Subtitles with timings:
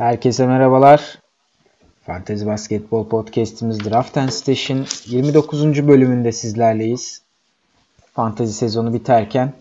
[0.00, 1.18] Herkese merhabalar.
[2.06, 5.88] Fantezi Basketbol Podcast'imiz Draft and Station 29.
[5.88, 7.22] bölümünde sizlerleyiz.
[8.14, 9.52] Fantezi sezonu biterken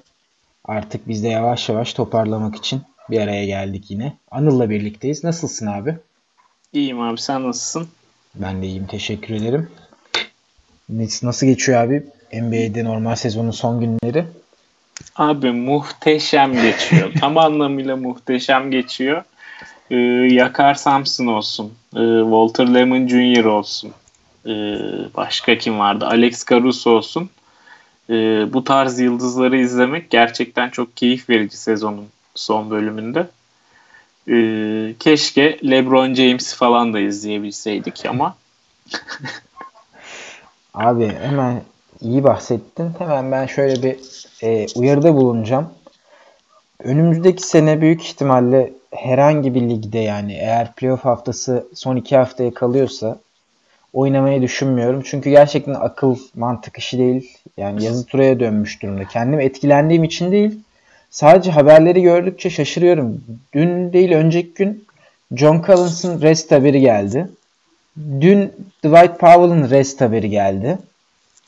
[0.65, 4.13] artık biz de yavaş yavaş toparlamak için bir araya geldik yine.
[4.31, 5.23] Anıl'la birlikteyiz.
[5.23, 5.97] Nasılsın abi?
[6.73, 7.87] İyiyim abi sen nasılsın?
[8.35, 9.69] Ben de iyiyim teşekkür ederim.
[11.23, 12.03] Nasıl geçiyor abi
[12.33, 14.25] NBA'de normal sezonun son günleri?
[15.15, 17.11] Abi muhteşem geçiyor.
[17.19, 19.23] Tam anlamıyla muhteşem geçiyor.
[19.91, 19.95] Ee,
[20.31, 21.73] Yakar Samson olsun.
[21.95, 23.45] Ee, Walter Lemon Jr.
[23.45, 23.91] olsun.
[24.45, 24.51] Ee,
[25.15, 26.07] başka kim vardı?
[26.07, 27.29] Alex Caruso olsun.
[28.09, 28.13] Ee,
[28.53, 33.27] bu tarz yıldızları izlemek gerçekten çok keyif verici sezonun son bölümünde.
[34.29, 38.35] Ee, keşke LeBron James falan da izleyebilseydik ama
[40.73, 41.61] Abi hemen
[42.01, 42.91] iyi bahsettin.
[42.99, 43.97] Hemen ben şöyle bir
[44.43, 45.69] e, uyarıda bulunacağım.
[46.79, 53.19] Önümüzdeki sene büyük ihtimalle herhangi bir ligde yani eğer playoff haftası son iki haftaya kalıyorsa
[53.93, 55.01] oynamayı düşünmüyorum.
[55.05, 57.37] Çünkü gerçekten akıl mantık işi değil.
[57.57, 59.05] Yani yazı turaya dönmüş durumda.
[59.05, 60.59] Kendim etkilendiğim için değil.
[61.09, 63.23] Sadece haberleri gördükçe şaşırıyorum.
[63.53, 64.85] Dün değil önceki gün
[65.35, 67.29] John Collins'ın rest haberi geldi.
[67.97, 68.53] Dün
[68.85, 70.77] Dwight Powell'ın rest haberi geldi.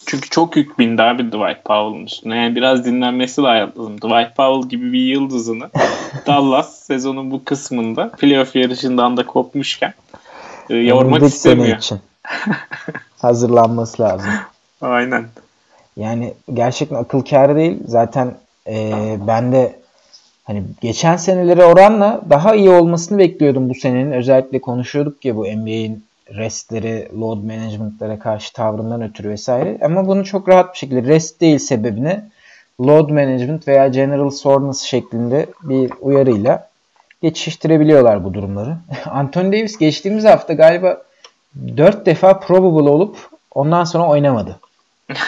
[0.06, 2.38] Çünkü çok yük bindi abi Dwight Powell'ın üstüne.
[2.38, 3.98] Yani biraz dinlenmesi lazım.
[3.98, 5.70] Dwight Powell gibi bir yıldızını
[6.28, 9.94] Dallas sezonun bu kısmında playoff yarışından da kopmuşken
[10.70, 11.78] e, yormak istemiyor.
[11.78, 12.00] için
[13.22, 14.32] hazırlanması lazım.
[14.82, 15.26] Aynen.
[15.98, 17.78] Yani gerçekten akıl kârı değil.
[17.86, 18.36] Zaten
[18.68, 18.94] e,
[19.28, 19.80] ben de
[20.44, 24.12] hani geçen senelere oranla daha iyi olmasını bekliyordum bu senenin.
[24.12, 26.04] Özellikle konuşuyorduk ya bu NBA'in
[26.36, 29.78] restleri, load management'lara karşı tavrından ötürü vesaire.
[29.82, 32.30] Ama bunu çok rahat bir şekilde rest değil sebebine
[32.82, 36.70] load management veya general soreness şeklinde bir uyarıyla
[37.22, 38.78] geçiştirebiliyorlar bu durumları.
[39.06, 41.02] Anthony Davis geçtiğimiz hafta galiba
[41.78, 43.18] 4 defa probable olup
[43.56, 44.60] ondan sonra oynamadı.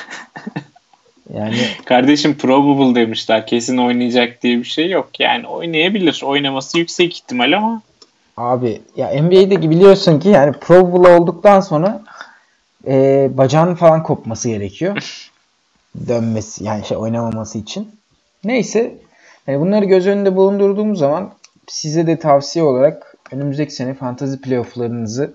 [1.33, 3.47] Yani kardeşim probable demişler.
[3.47, 5.19] Kesin oynayacak diye bir şey yok.
[5.19, 6.22] Yani oynayabilir.
[6.23, 7.81] Oynaması yüksek ihtimal ama
[8.38, 12.03] Abi ya NBA'de biliyorsun ki yani probable olduktan sonra
[12.88, 14.97] e, bacağının falan kopması gerekiyor.
[16.07, 17.95] Dönmesi yani şey oynamaması için.
[18.43, 18.97] Neyse
[19.47, 21.33] yani bunları göz önünde bulundurduğumuz zaman
[21.67, 25.33] size de tavsiye olarak önümüzdeki sene fantazi playofflarınızı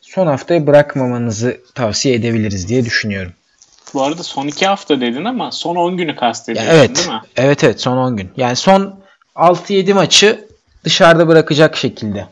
[0.00, 3.32] son haftaya bırakmamanızı tavsiye edebiliriz diye düşünüyorum.
[3.94, 7.20] Bu arada son iki hafta dedin ama son 10 günü kastediyorsun evet, değil mi?
[7.36, 8.30] Evet evet son 10 gün.
[8.36, 9.00] Yani son
[9.36, 10.48] 6-7 maçı
[10.84, 12.26] dışarıda bırakacak şekilde.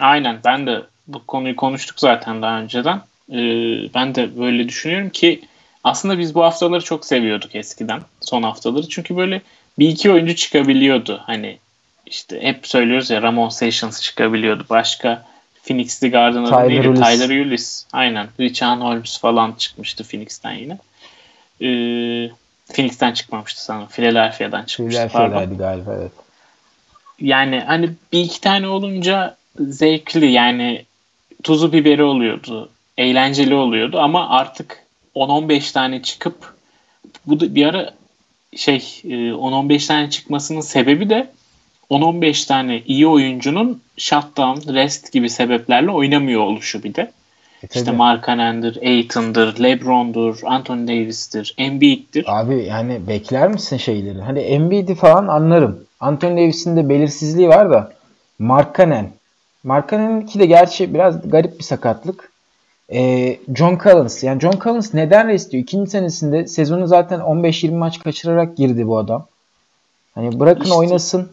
[0.00, 3.00] Aynen ben de bu konuyu konuştuk zaten daha önceden.
[3.32, 5.40] Ee, ben de böyle düşünüyorum ki
[5.84, 8.88] aslında biz bu haftaları çok seviyorduk eskiden son haftaları.
[8.88, 9.42] Çünkü böyle
[9.78, 11.22] bir iki oyuncu çıkabiliyordu.
[11.26, 11.58] Hani
[12.06, 14.66] işte hep söylüyoruz ya Ramon Sessions çıkabiliyordu.
[14.70, 15.24] Başka
[15.62, 16.88] Phoenix'li Garden adı neydi?
[16.88, 17.00] Ulis.
[17.00, 17.86] Tyler Ulis.
[17.92, 18.28] Aynen.
[18.40, 20.78] Richard Holmes falan çıkmıştı Phoenix'ten yine.
[21.60, 22.30] Ee,
[22.72, 23.88] Phoenix'ten çıkmamıştı sanırım.
[23.88, 25.08] Philadelphia'dan çıkmıştı.
[25.08, 26.12] Philadelphia'daydı galiba evet.
[27.20, 30.84] Yani hani bir iki tane olunca zevkli yani
[31.42, 32.68] tuzu biberi oluyordu.
[32.98, 34.82] Eğlenceli oluyordu ama artık
[35.14, 36.54] 10-15 tane çıkıp
[37.26, 37.90] bu da bir ara
[38.56, 41.30] şey 10-15 e, tane çıkmasının sebebi de
[41.90, 47.12] 10-15 tane iyi oyuncunun shutdown, rest gibi sebeplerle oynamıyor oluşu bir de.
[47.62, 52.24] E, işte Mark Canon'dır, Aiton'dır, LeBron'dur, Anthony Davis'tir, Embiid'dir.
[52.40, 54.20] Abi yani bekler misin şeyleri?
[54.20, 55.84] Hani Embiid'i falan anlarım.
[56.00, 57.92] Anthony Davis'in de belirsizliği var da
[58.38, 58.74] Mark
[59.64, 62.32] Cannon, Markanen'inki de gerçi biraz garip bir sakatlık.
[62.92, 64.22] Ee, John Collins.
[64.22, 65.62] Yani John Collins neden restiyor?
[65.62, 69.26] İkinci senesinde sezonu zaten 15-20 maç kaçırarak girdi bu adam.
[70.14, 71.28] Hani bırakın işte, oynasın.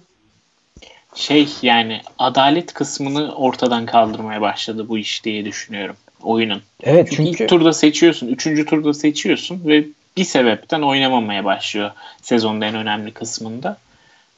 [1.15, 6.61] Şey yani adalet kısmını ortadan kaldırmaya başladı bu iş diye düşünüyorum oyunun.
[6.83, 9.85] Evet çünkü, çünkü ilk turda seçiyorsun, üçüncü turda seçiyorsun ve
[10.17, 11.91] bir sebepten oynamamaya başlıyor
[12.21, 13.77] sezonun en önemli kısmında.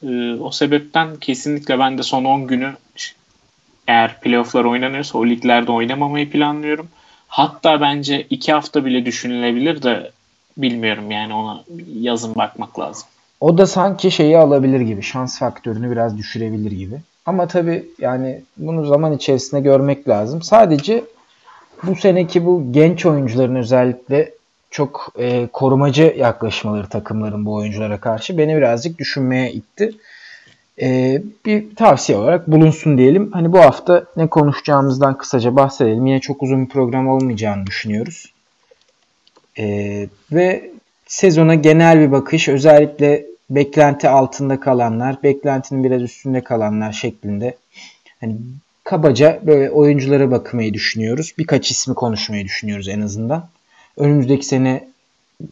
[0.04, 2.74] Ee, o sebepten kesinlikle ben de son 10 günü
[3.92, 6.88] eğer playofflar oynanıyorsa o liglerde oynamamayı planlıyorum.
[7.28, 10.12] Hatta bence iki hafta bile düşünülebilir de
[10.58, 13.08] bilmiyorum yani ona yazın bakmak lazım.
[13.40, 15.04] O da sanki şeyi alabilir gibi.
[15.04, 16.96] Şans faktörünü biraz düşürebilir gibi.
[17.26, 20.42] Ama tabii yani bunu zaman içerisinde görmek lazım.
[20.42, 21.04] Sadece
[21.84, 24.32] bu seneki bu genç oyuncuların özellikle
[24.72, 29.92] çok e, korumacı yaklaşmaları takımların bu oyunculara karşı beni birazcık düşünmeye itti
[30.82, 33.32] e, bir tavsiye olarak bulunsun diyelim.
[33.32, 36.06] Hani bu hafta ne konuşacağımızdan kısaca bahsedelim.
[36.06, 38.34] Yine çok uzun bir program olmayacağını düşünüyoruz.
[39.60, 39.66] E,
[40.32, 40.72] ve
[41.08, 47.56] sezona genel bir bakış özellikle beklenti altında kalanlar, beklentinin biraz üstünde kalanlar şeklinde
[48.22, 48.36] Hani
[48.84, 51.34] kabaca böyle oyunculara bakmayı düşünüyoruz.
[51.38, 53.50] Birkaç ismi konuşmayı düşünüyoruz en azından.
[53.98, 54.88] Önümüzdeki sene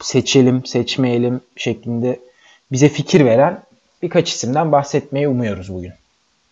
[0.02, 2.20] seçelim, seçmeyelim şeklinde
[2.72, 3.64] bize fikir veren
[4.02, 5.94] birkaç isimden bahsetmeyi umuyoruz bugün.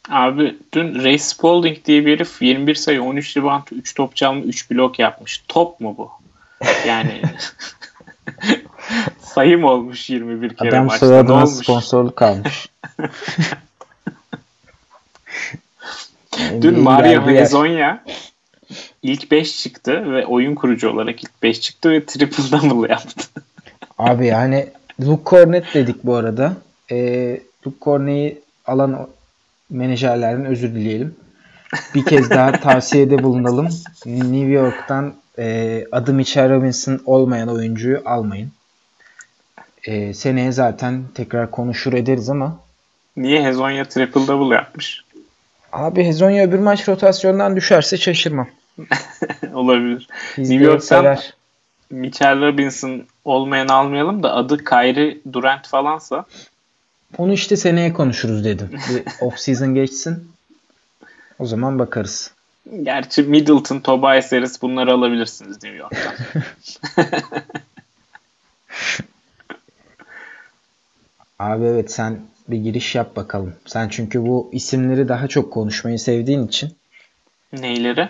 [0.09, 4.71] Abi dün Ray Spalding diye bir herif 21 sayı 13 rebound 3 top çalma 3
[4.71, 5.43] blok yapmış.
[5.47, 6.11] Top mu bu?
[6.87, 7.21] Yani
[9.21, 11.07] sayım olmuş 21 kere Adam maçta.
[11.07, 11.49] soyadına olmuş?
[11.49, 12.69] sponsorluk almış.
[16.61, 17.27] Dün Mario.
[17.27, 18.03] Hezonja
[19.03, 23.29] ilk 5 çıktı ve oyun kurucu olarak ilk 5 çıktı ve triple double yaptı.
[23.97, 24.67] Abi yani
[25.01, 26.53] Luke Cornet dedik bu arada.
[26.91, 29.07] Ee, Luke Cornet'i alan
[29.69, 31.15] menajerlerden özür dileyelim.
[31.95, 33.69] Bir kez daha tavsiyede bulunalım.
[34.05, 38.51] New York'tan e, adı Mitchell Robinson olmayan oyuncuyu almayın.
[39.83, 42.59] E, seneye zaten tekrar konuşur ederiz ama
[43.17, 45.03] Niye Hezonja triple double yapmış?
[45.73, 48.47] abi Hezonya öbür maç rotasyondan düşerse şaşırmam.
[49.53, 50.07] Olabilir.
[50.37, 51.17] New York'tan.
[51.89, 56.25] Mitchell Robinson olmayan almayalım da adı Kyrie Durant falansa
[57.17, 58.69] Onu işte seneye konuşuruz dedim.
[58.89, 60.31] Bir off season geçsin.
[61.39, 62.31] O zaman bakarız.
[62.83, 66.13] Gerçi Middleton, Tobias Harris bunları alabilirsiniz New York'tan.
[71.39, 73.53] Abi evet sen bir giriş yap bakalım.
[73.65, 76.71] Sen çünkü bu isimleri daha çok konuşmayı sevdiğin için
[77.53, 78.09] Neyleri?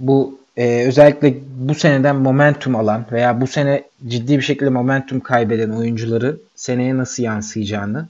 [0.00, 5.70] bu e, özellikle bu seneden momentum alan veya bu sene ciddi bir şekilde momentum kaybeden
[5.70, 8.08] oyuncuları seneye nasıl yansıyacağını,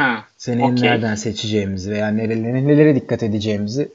[0.00, 0.88] Ha, seneye okey.
[0.88, 3.88] nereden seçeceğimizi veya nerelere, nelere dikkat edeceğimizi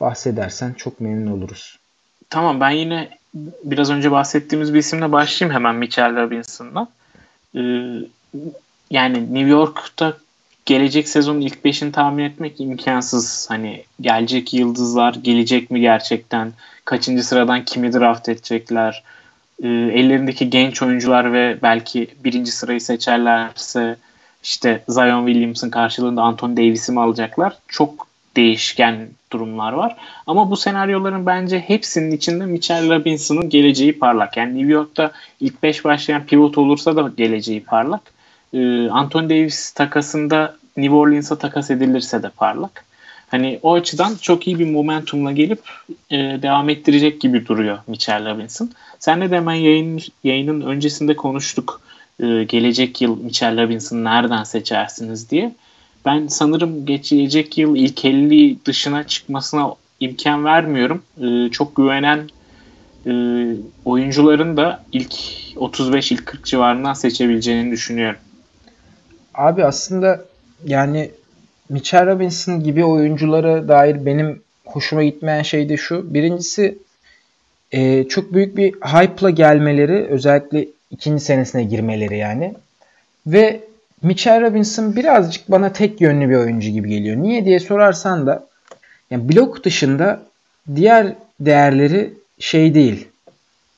[0.00, 1.78] bahsedersen çok memnun oluruz.
[2.30, 3.08] Tamam ben yine
[3.64, 6.88] biraz önce bahsettiğimiz bir isimle başlayayım hemen Mitchell Robinson'la.
[7.56, 7.60] Ee,
[8.90, 10.16] yani New York'ta
[10.66, 13.46] gelecek sezonun ilk beşini tahmin etmek imkansız.
[13.50, 16.52] Hani gelecek yıldızlar gelecek mi gerçekten?
[16.84, 19.02] Kaçıncı sıradan kimi draft edecekler?
[19.62, 23.96] Ee, ellerindeki genç oyuncular ve belki birinci sırayı seçerlerse
[24.44, 27.56] işte Zion Williamson karşılığında Anthony Davis'i mi alacaklar?
[27.68, 28.06] Çok
[28.36, 29.96] değişken durumlar var.
[30.26, 34.36] Ama bu senaryoların bence hepsinin içinde Mitchell Robinson'ın geleceği parlak.
[34.36, 38.00] Yani New York'ta ilk 5 başlayan pivot olursa da geleceği parlak.
[38.54, 42.84] Ee, Anthony Davis takasında New Orleans'a takas edilirse de parlak.
[43.28, 45.62] Hani o açıdan çok iyi bir momentumla gelip
[46.10, 48.70] e, devam ettirecek gibi duruyor Mitchell Robinson.
[48.98, 51.80] Senle de hemen yayın, yayının öncesinde konuştuk.
[52.20, 55.54] Ee, gelecek yıl Mitchell Robinson'ı nereden seçersiniz diye.
[56.04, 61.02] Ben sanırım geçecek yıl ilk 50 dışına çıkmasına imkan vermiyorum.
[61.22, 62.28] Ee, çok güvenen
[63.06, 63.12] e,
[63.84, 65.14] oyuncuların da ilk
[65.56, 68.20] 35 ilk 40 civarından seçebileceğini düşünüyorum.
[69.34, 70.24] Abi aslında
[70.66, 71.10] yani
[71.68, 76.14] Mitchell Robinson gibi oyunculara dair benim hoşuma gitmeyen şey de şu.
[76.14, 76.78] Birincisi
[77.72, 82.54] e, çok büyük bir hype'la gelmeleri özellikle ikinci senesine girmeleri yani.
[83.26, 83.60] Ve
[84.02, 87.16] Mitchell Robinson birazcık bana tek yönlü bir oyuncu gibi geliyor.
[87.16, 88.46] Niye diye sorarsan da
[89.10, 90.22] yani blok dışında
[90.74, 93.08] diğer değerleri şey değil.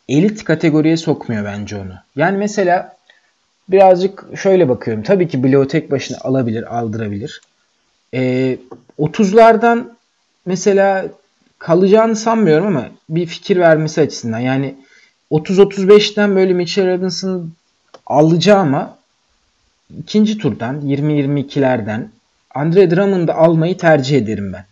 [0.08, 1.94] Elit kategoriye sokmuyor bence onu.
[2.16, 2.96] Yani mesela
[3.68, 5.02] birazcık şöyle bakıyorum.
[5.02, 7.40] Tabii ki bloğu tek başına alabilir, aldırabilir.
[8.14, 8.58] Ee,
[8.98, 9.84] 30'lardan
[10.46, 11.06] mesela
[11.58, 14.38] kalacağını sanmıyorum ama bir fikir vermesi açısından.
[14.38, 14.74] Yani
[15.30, 17.50] 30-35'ten böyle Mitchell Robinson
[18.06, 18.98] alacağı ama
[19.98, 22.08] ikinci turdan 20-22'lerden
[22.54, 24.64] Andre Drummond'ı almayı tercih ederim ben.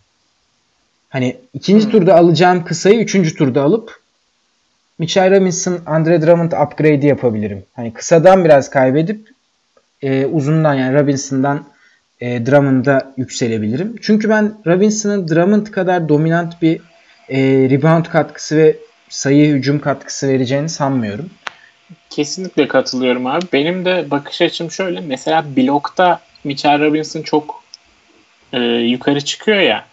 [1.09, 1.91] Hani ikinci Hmm.
[1.91, 3.99] turda alacağım kısayı üçüncü turda alıp
[4.99, 7.63] Mitchell Robinson, Andre Drummond upgrade'i yapabilirim.
[7.73, 9.27] Hani kısadan biraz kaybedip
[10.01, 11.63] e, uzundan yani Robinson'dan
[12.21, 13.95] e, Drummond'a yükselebilirim.
[14.01, 16.81] Çünkü ben Robinson'ın Drummond kadar dominant bir
[17.29, 18.75] e, rebound katkısı ve
[19.15, 21.29] sayı hücum katkısı vereceğini sanmıyorum.
[22.09, 23.45] Kesinlikle katılıyorum abi.
[23.53, 25.01] Benim de bakış açım şöyle.
[25.01, 27.63] Mesela blokta Mitchell Robinson çok
[28.53, 29.85] e, yukarı çıkıyor ya.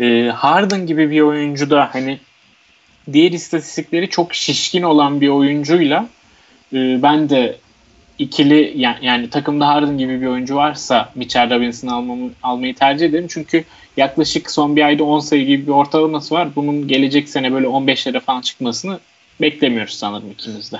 [0.00, 2.18] E, Harden gibi bir oyuncu da hani
[3.12, 6.08] diğer istatistikleri çok şişkin olan bir oyuncuyla
[6.72, 7.56] e, ben de
[8.18, 13.26] ikili yani, yani takımda Harden gibi bir oyuncu varsa Mitchell Robinson'ı almamı, almayı tercih ederim.
[13.28, 13.64] Çünkü
[13.96, 16.48] yaklaşık son bir ayda 10 sayı gibi bir ortalaması var.
[16.56, 19.00] Bunun gelecek sene böyle 15'lere falan çıkmasını
[19.40, 20.76] beklemiyoruz sanırım ikimiz de.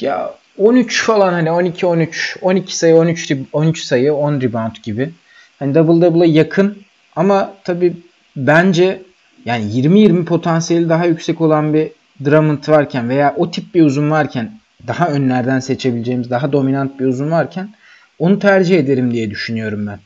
[0.00, 5.10] Ya 13 falan hani 12 13 12 sayı 13 rib- 13 sayı 10 rebound gibi.
[5.58, 6.82] Hani double double'a yakın
[7.16, 7.92] ama tabi
[8.36, 9.02] bence
[9.44, 11.88] yani 20-20 potansiyeli daha yüksek olan bir
[12.24, 14.52] Drummond varken veya o tip bir uzun varken
[14.86, 17.74] daha önlerden seçebileceğimiz daha dominant bir uzun varken
[18.18, 19.98] onu tercih ederim diye düşünüyorum ben.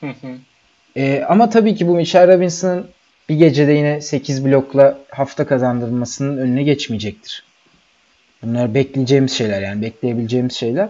[0.00, 0.38] Hı hı.
[0.96, 2.86] E, ama tabii ki bu Mitchell Robinson'ın
[3.28, 7.44] bir gecede yine 8 blokla hafta kazandırmasının önüne geçmeyecektir.
[8.42, 10.88] Bunlar bekleyeceğimiz şeyler yani bekleyebileceğimiz şeyler.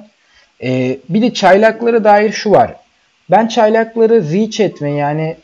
[0.62, 2.76] E, bir de çaylaklara dair şu var.
[3.30, 5.36] Ben çaylakları reach etme yani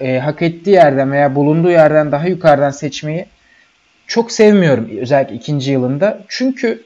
[0.00, 3.26] e, hak ettiği yerden veya bulunduğu yerden daha yukarıdan seçmeyi
[4.06, 6.20] çok sevmiyorum özellikle ikinci yılında.
[6.28, 6.82] Çünkü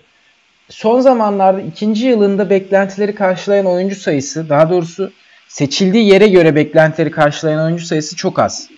[0.69, 5.13] son zamanlarda ikinci yılında beklentileri karşılayan oyuncu sayısı daha doğrusu
[5.49, 8.69] seçildiği yere göre beklentileri karşılayan oyuncu sayısı çok az.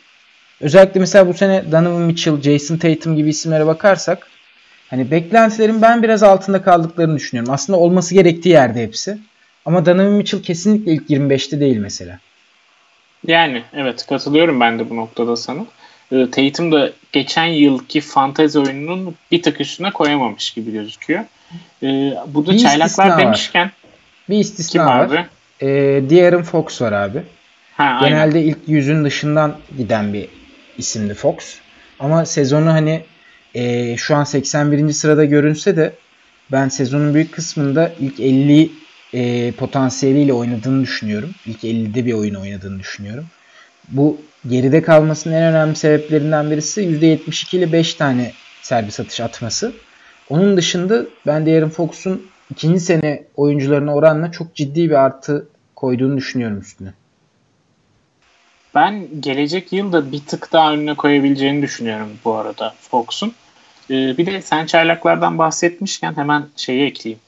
[0.61, 4.27] Özellikle mesela bu sene Donovan Mitchell, Jason Tatum gibi isimlere bakarsak
[4.91, 7.53] hani beklentilerin ben biraz altında kaldıklarını düşünüyorum.
[7.53, 9.19] Aslında olması gerektiği yerde hepsi.
[9.65, 12.19] Ama Donovan Mitchell kesinlikle ilk 25'te değil mesela.
[13.27, 15.67] Yani evet katılıyorum ben de bu noktada sana.
[16.13, 21.25] Ee, Tatum da geçen yılki fantezi oyununun bir tık üstüne koyamamış gibi gözüküyor.
[21.83, 23.73] Ee, burada bir çaylaklar demişken var.
[24.29, 25.07] bir istisna var.
[25.07, 25.27] Abi?
[25.63, 25.67] Ee,
[26.11, 27.23] De'Aaron Fox var abi.
[27.77, 28.49] Ha, Genelde aynen.
[28.49, 30.29] ilk yüzün dışından giden bir
[30.79, 31.35] isimdi Fox.
[31.99, 33.03] Ama sezonu hani
[33.55, 34.93] e, şu an 81.
[34.93, 35.93] sırada görünse de
[36.53, 38.71] ben sezonun büyük kısmında ilk 50
[39.15, 41.31] e, potansiyeliyle oynadığını düşünüyorum.
[41.47, 43.27] İlk 50'de bir oyun oynadığını düşünüyorum.
[43.89, 49.73] Bu geride kalmasının en önemli sebeplerinden birisi %72 ile 5 tane serbest atış atması.
[50.29, 56.17] Onun dışında ben de Aaron Fox'un ikinci sene oyuncularına oranla çok ciddi bir artı koyduğunu
[56.17, 56.93] düşünüyorum üstüne.
[58.75, 63.33] Ben gelecek yıl da bir tık daha önüne koyabileceğini düşünüyorum bu arada Fox'un.
[63.91, 67.21] Ee, bir de sen çaylaklardan bahsetmişken hemen şeyi ekleyeyim.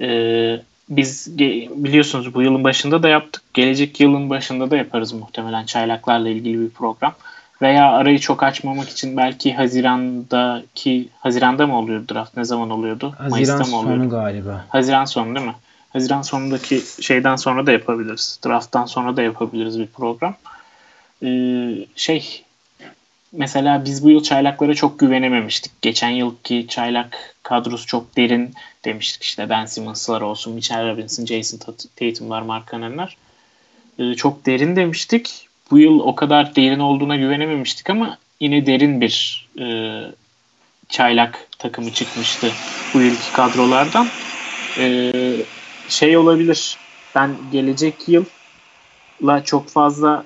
[0.00, 3.42] Ee, biz biliyorsunuz bu yılın başında da yaptık.
[3.54, 7.14] Gelecek yılın başında da yaparız muhtemelen çaylaklarla ilgili bir program.
[7.62, 12.36] Veya arayı çok açmamak için belki Haziran'daki Haziran'da mı oluyordu draft?
[12.36, 13.14] Ne zaman oluyordu?
[13.18, 14.00] Haziran Mayıs'ta mı oluyordu?
[14.00, 14.64] sonu galiba.
[14.68, 15.54] Haziran sonu değil mi?
[15.92, 18.40] Haziran sonundaki şeyden sonra da yapabiliriz.
[18.46, 20.34] Draft'tan sonra da yapabiliriz bir program.
[21.22, 22.44] Ee, şey
[23.32, 25.82] mesela biz bu yıl çaylaklara çok güvenememiştik.
[25.82, 29.22] Geçen yılki çaylak kadrosu çok derin demiştik.
[29.22, 31.58] İşte Ben Simmons'lar olsun, Mitchell Robinson, Jason
[31.96, 33.16] Tatum'lar, Mark Cannon'lar.
[33.98, 35.45] Ee, çok derin demiştik.
[35.70, 39.66] Bu yıl o kadar derin olduğuna güvenememiştik ama yine derin bir e,
[40.88, 42.52] çaylak takımı çıkmıştı
[42.94, 44.06] bu yılki kadrolardan.
[44.78, 45.12] Ee,
[45.88, 46.76] şey olabilir.
[47.14, 50.24] Ben gelecek yılla çok fazla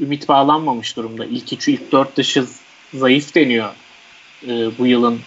[0.00, 1.24] ümit bağlanmamış durumda.
[1.24, 2.46] İlk 3, ilk 4 dışı
[2.94, 3.70] zayıf deniyor
[4.48, 5.20] e, bu yılın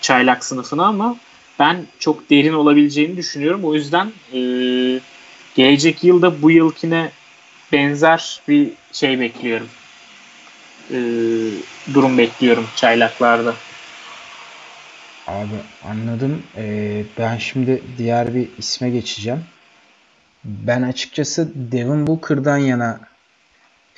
[0.00, 1.16] çaylak sınıfına ama
[1.58, 3.64] ben çok derin olabileceğini düşünüyorum.
[3.64, 4.40] O yüzden e,
[5.54, 7.10] gelecek yılda bu yılkine
[7.72, 9.68] benzer bir şey bekliyorum.
[10.90, 10.98] E,
[11.94, 13.54] durum bekliyorum çaylaklarda.
[15.26, 16.42] Abi anladım.
[16.56, 19.40] Ee, ben şimdi diğer bir isme geçeceğim.
[20.44, 23.00] Ben açıkçası Devin Booker'dan yana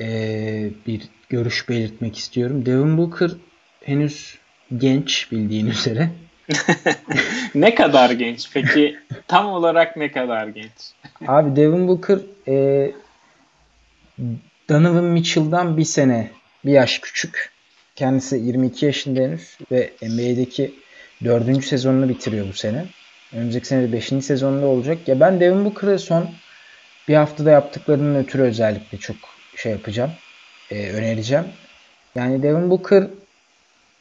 [0.01, 0.07] e,
[0.87, 2.67] bir görüş belirtmek istiyorum.
[2.67, 3.31] Devin Booker
[3.85, 4.39] henüz
[4.79, 6.09] genç bildiğin üzere.
[7.55, 8.53] ne kadar genç?
[8.55, 8.97] Peki
[9.29, 10.93] tam olarak ne kadar genç?
[11.27, 12.93] Abi Devin Booker e,
[14.69, 16.31] Donovan Mitchell'dan bir sene
[16.65, 17.51] bir yaş küçük.
[17.97, 20.75] Kendisi 22 yaşında henüz ve NBA'deki
[21.25, 22.85] dördüncü sezonunu bitiriyor bu sene.
[23.33, 25.09] Önümüzdeki sene de beşinci sezonunda olacak.
[25.09, 26.31] Ya ben Devin Booker'ı son
[27.09, 29.17] bir haftada yaptıklarının ötürü özellikle çok
[29.57, 30.11] şey yapacağım.
[30.71, 31.45] E, önereceğim.
[32.15, 33.07] Yani Devin Booker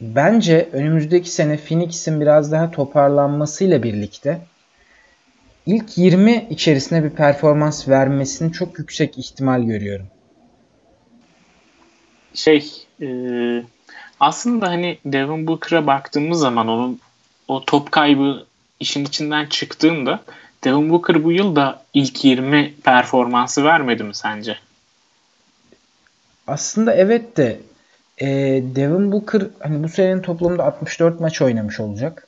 [0.02, 4.42] bence önümüzdeki sene Phoenix'in biraz daha toparlanmasıyla birlikte
[5.66, 10.08] ilk 20 içerisinde bir performans vermesini çok yüksek ihtimal görüyorum.
[12.34, 13.08] Şey e,
[14.20, 17.00] aslında hani Devin Booker'a baktığımız zaman onun
[17.48, 18.46] o top kaybı
[18.80, 20.20] işin içinden çıktığında
[20.64, 24.58] Devin Booker bu yıl da ilk 20 performansı vermedi mi sence?
[26.48, 27.60] Aslında evet de
[28.18, 28.28] e,
[28.76, 32.28] Devin Booker hani bu senenin toplamda 64 maç oynamış olacak.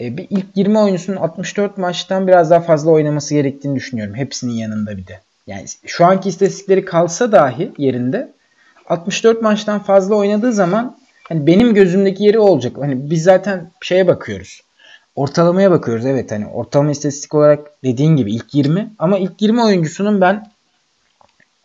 [0.00, 4.14] E, bir ilk 20 oyuncusunun 64 maçtan biraz daha fazla oynaması gerektiğini düşünüyorum.
[4.14, 5.20] Hepsinin yanında bir de.
[5.46, 8.32] Yani şu anki istatistikleri kalsa dahi yerinde
[8.88, 10.96] 64 maçtan fazla oynadığı zaman
[11.28, 12.76] hani benim gözümdeki yeri olacak.
[12.80, 14.62] Hani biz zaten şeye bakıyoruz.
[15.16, 16.06] Ortalamaya bakıyoruz.
[16.06, 20.50] Evet hani ortalama istatistik olarak dediğin gibi ilk 20 ama ilk 20 oyuncusunun ben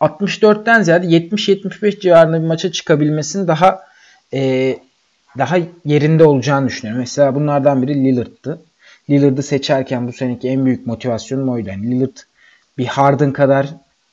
[0.00, 3.82] 64'ten ziyade 70-75 civarında bir maça çıkabilmesinin daha
[4.34, 4.76] e,
[5.38, 7.00] daha yerinde olacağını düşünüyorum.
[7.00, 8.60] Mesela bunlardan biri Lillard'tı.
[9.10, 11.68] Lillard'ı seçerken bu seneki en büyük motivasyonum oydu.
[11.68, 12.16] Yani Lillard
[12.78, 13.68] bir Harden kadar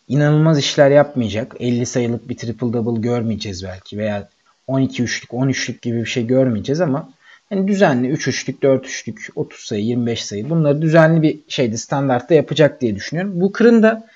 [0.08, 1.56] inanılmaz işler yapmayacak.
[1.60, 4.30] 50 sayılık bir triple double görmeyeceğiz belki veya
[4.68, 7.10] 12 üçlük, 10 üçlük gibi bir şey görmeyeceğiz ama
[7.52, 12.34] yani düzenli 3 üçlük, 4 üçlük, 30 sayı, 25 sayı bunları düzenli bir şeyde standartta
[12.34, 13.42] yapacak diye düşünüyorum.
[13.42, 14.08] Bu kırın da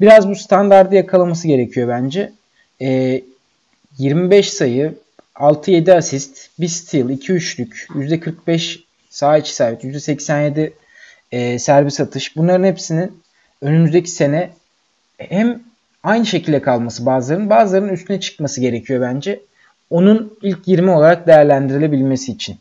[0.00, 2.32] biraz bu standardı yakalaması gerekiyor bence.
[2.80, 3.22] E,
[3.98, 4.94] 25 sayı,
[5.34, 10.72] 6-7 asist, 1 steal, 2 üçlük, %45 sağ içi isabet, %87
[11.32, 12.36] e, servis atış.
[12.36, 13.22] Bunların hepsinin
[13.60, 14.50] önümüzdeki sene
[15.18, 15.62] hem
[16.02, 19.40] aynı şekilde kalması bazılarının bazılarının üstüne çıkması gerekiyor bence.
[19.90, 22.56] Onun ilk 20 olarak değerlendirilebilmesi için.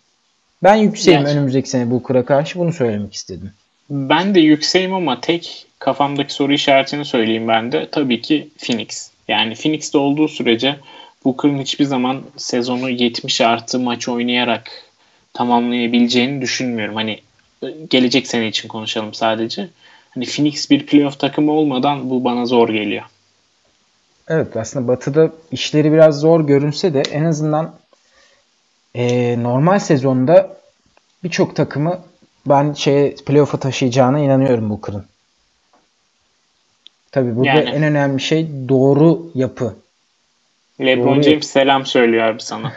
[0.64, 1.38] Ben yükseğim Gerçi.
[1.38, 3.52] önümüzdeki sene Booker'a karşı bunu söylemek istedim.
[3.90, 7.88] Ben de yükseğim ama tek kafamdaki soru işaretini söyleyeyim ben de.
[7.92, 9.12] Tabii ki Phoenix.
[9.28, 10.76] Yani Phoenix'te olduğu sürece
[11.26, 14.72] Booker'ın hiçbir zaman sezonu 70 artı maç oynayarak
[15.34, 16.96] tamamlayabileceğini düşünmüyorum.
[16.96, 17.20] Hani
[17.90, 19.70] gelecek sene için konuşalım sadece.
[20.10, 23.04] Hani Phoenix bir playoff takımı olmadan bu bana zor geliyor.
[24.28, 27.76] Evet aslında Batı'da işleri biraz zor görünse de en azından
[28.96, 30.58] e, normal sezonda
[31.24, 32.00] birçok takımı
[32.46, 35.06] ben şey playoff'a taşıyacağına inanıyorum bu kırın.
[37.12, 37.70] Tabii burada yani.
[37.70, 39.76] en önemli şey doğru yapı.
[40.86, 42.74] LeBron doğru James selam söylüyor abi sana.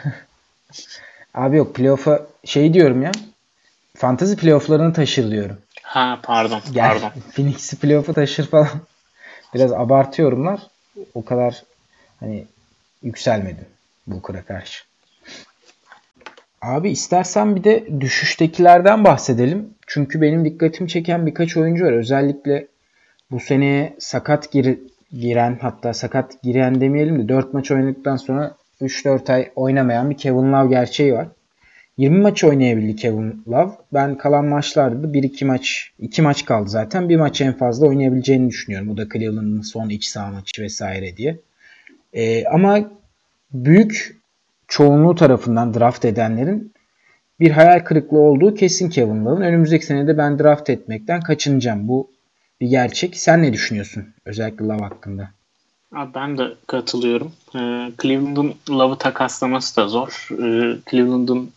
[1.33, 3.11] abi yok playoff'a şey diyorum ya.
[3.97, 5.57] Fantasy playoff'larını taşır diyorum.
[5.81, 6.61] Ha pardon.
[6.73, 7.11] Gel, pardon.
[7.35, 8.69] Phoenix'i playoff'a taşır falan.
[9.53, 10.59] Biraz abartıyorumlar.
[11.13, 11.63] O kadar
[12.19, 12.45] hani
[13.03, 13.65] yükselmedim
[14.07, 14.83] bu kura karşı.
[16.61, 19.69] Abi istersen bir de düşüştekilerden bahsedelim.
[19.87, 21.91] Çünkü benim dikkatimi çeken birkaç oyuncu var.
[21.91, 22.67] Özellikle
[23.31, 24.79] bu seneye sakat gir
[25.19, 30.53] giren hatta sakat giren demeyelim de 4 maç oynadıktan sonra 3-4 ay oynamayan bir Kevin
[30.53, 31.27] Love gerçeği var.
[31.97, 33.71] 20 maç oynayabildi Kevin Love.
[33.93, 37.09] Ben kalan maçlarda da 1-2 maç, 2 maç kaldı zaten.
[37.09, 38.89] Bir maç en fazla oynayabileceğini düşünüyorum.
[38.89, 41.39] Bu da Cleveland'ın son iç saha maçı vesaire diye.
[42.13, 42.91] Ee, ama
[43.53, 44.17] büyük
[44.67, 46.73] çoğunluğu tarafından draft edenlerin
[47.39, 49.41] bir hayal kırıklığı olduğu kesin Kevin Love'ın.
[49.41, 51.87] Önümüzdeki sene de ben draft etmekten kaçınacağım.
[51.87, 52.14] Bu
[52.61, 53.17] bir gerçek.
[53.17, 55.29] Sen ne düşünüyorsun özellikle Love hakkında?
[55.95, 57.33] Abi ben de katılıyorum.
[57.55, 60.27] Ee, Cleveland'ın Love'ı takaslaması da zor.
[60.31, 61.51] Ee, Cleveland'ın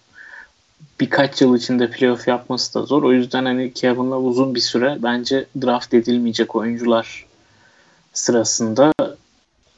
[1.01, 3.03] birkaç yıl içinde playoff yapması da zor.
[3.03, 7.27] O yüzden hani Kevin Love uzun bir süre bence draft edilmeyecek oyuncular
[8.13, 8.93] sırasında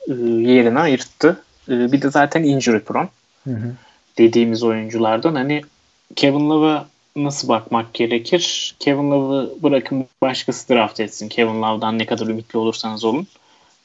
[0.09, 1.42] e, yerini ayırttı.
[1.68, 3.09] E, bir de zaten injury prone
[3.44, 3.72] hı hı.
[4.18, 5.62] dediğimiz oyunculardan hani
[6.16, 8.74] Kevin Love'a nasıl bakmak gerekir?
[8.78, 11.28] Kevin Love'ı bırakın başkası draft etsin.
[11.28, 13.26] Kevin Love'dan ne kadar ümitli olursanız olun.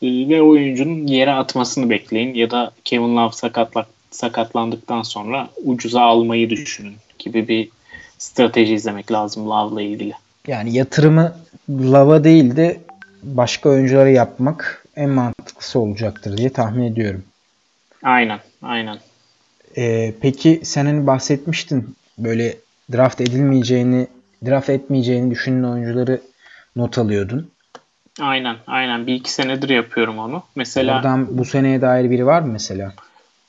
[0.01, 6.49] E, ve oyuncunun yere atmasını bekleyin ya da Kevin Love sakatla, sakatlandıktan sonra ucuza almayı
[6.49, 7.69] düşünün gibi bir
[8.17, 10.13] strateji izlemek lazım Love'la ilgili.
[10.47, 11.35] Yani yatırımı
[11.69, 12.81] Love'a değil de
[13.23, 17.23] başka oyunculara yapmak en mantıklısı olacaktır diye tahmin ediyorum.
[18.03, 18.97] Aynen, aynen.
[19.77, 22.55] Ee, peki senin bahsetmiştin böyle
[22.91, 24.07] draft edilmeyeceğini,
[24.45, 26.21] draft etmeyeceğini düşünen oyuncuları
[26.75, 27.51] not alıyordun.
[28.21, 29.07] Aynen, aynen.
[29.07, 30.43] Bir iki senedir yapıyorum onu.
[30.55, 32.93] Mesela Oradan bu seneye dair biri var mı mesela?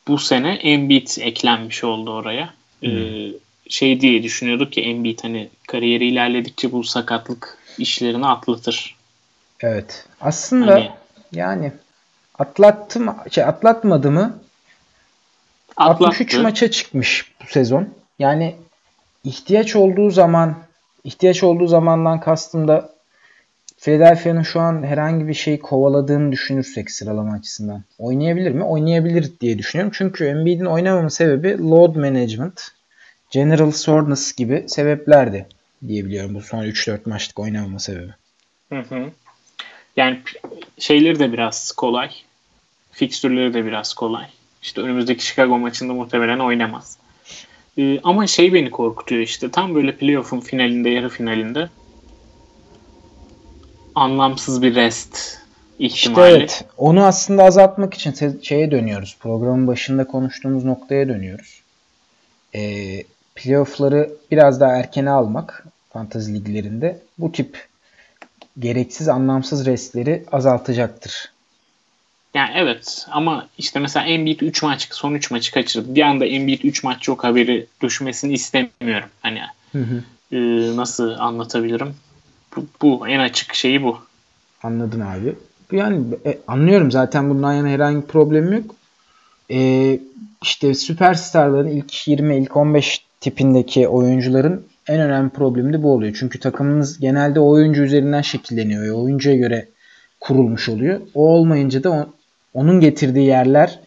[0.08, 2.54] Bu sene Embiid eklenmiş oldu oraya.
[2.80, 2.90] Hmm.
[2.90, 3.32] Ee,
[3.68, 8.96] şey diye düşünüyorduk ki Embiid hani kariyeri ilerledikçe bu sakatlık işlerini atlatır.
[9.60, 10.06] Evet.
[10.20, 10.90] Aslında hani,
[11.32, 11.72] yani
[12.38, 14.38] atlattım şey atlatmadı mı?
[15.76, 16.06] Atlattı.
[16.06, 17.88] 63 maça çıkmış bu sezon.
[18.18, 18.56] Yani
[19.26, 20.56] ihtiyaç olduğu zaman
[21.04, 22.96] ihtiyaç olduğu zamandan kastım da
[23.78, 27.82] Philadelphia'nın şu an herhangi bir şeyi kovaladığını düşünürsek sıralama açısından.
[27.98, 28.64] Oynayabilir mi?
[28.64, 29.92] Oynayabilir diye düşünüyorum.
[29.96, 32.62] Çünkü Embiid'in oynamama sebebi load management,
[33.30, 35.46] general soreness gibi sebeplerdi
[35.88, 38.12] diyebiliyorum bu son 3-4 maçlık oynamama sebebi.
[39.96, 40.20] Yani
[40.78, 42.10] şeyleri de biraz kolay.
[42.92, 44.26] Fikstürleri de biraz kolay.
[44.62, 46.98] İşte önümüzdeki Chicago maçında muhtemelen oynamaz.
[47.78, 49.50] Ee, ama şey beni korkutuyor işte.
[49.50, 51.68] Tam böyle playoff'un finalinde, yarı finalinde
[53.94, 55.38] anlamsız bir rest
[55.78, 56.28] ihtimali.
[56.28, 56.64] İşte evet.
[56.76, 59.16] Onu aslında azaltmak için şeye dönüyoruz.
[59.20, 61.60] Programın başında konuştuğumuz noktaya dönüyoruz.
[62.54, 63.02] Ee,
[63.34, 67.66] playoff'ları biraz daha erkene almak fantasy liglerinde bu tip
[68.58, 71.35] gereksiz anlamsız restleri azaltacaktır.
[72.36, 75.94] Yani evet ama işte mesela Embiid 3 maç son 3 maçı kaçırdı.
[75.94, 79.08] Bir anda Embiid 3 maç yok haberi düşmesini istemiyorum.
[79.20, 79.40] Hani
[79.72, 80.02] hı hı.
[80.32, 80.38] E,
[80.76, 81.94] nasıl anlatabilirim?
[82.56, 83.98] Bu, bu en açık şeyi bu.
[84.62, 85.34] Anladın abi.
[85.72, 88.74] Yani e, anlıyorum zaten bundan yana herhangi bir problem yok.
[89.50, 89.98] E,
[90.42, 96.16] işte süperstarların ilk 20 ilk 15 tipindeki oyuncuların en önemli problemi de bu oluyor.
[96.18, 99.68] Çünkü takımınız genelde oyuncu üzerinden şekilleniyor oyuncuya göre
[100.20, 101.00] kurulmuş oluyor.
[101.14, 102.08] O olmayınca da
[102.56, 103.78] onun getirdiği yerler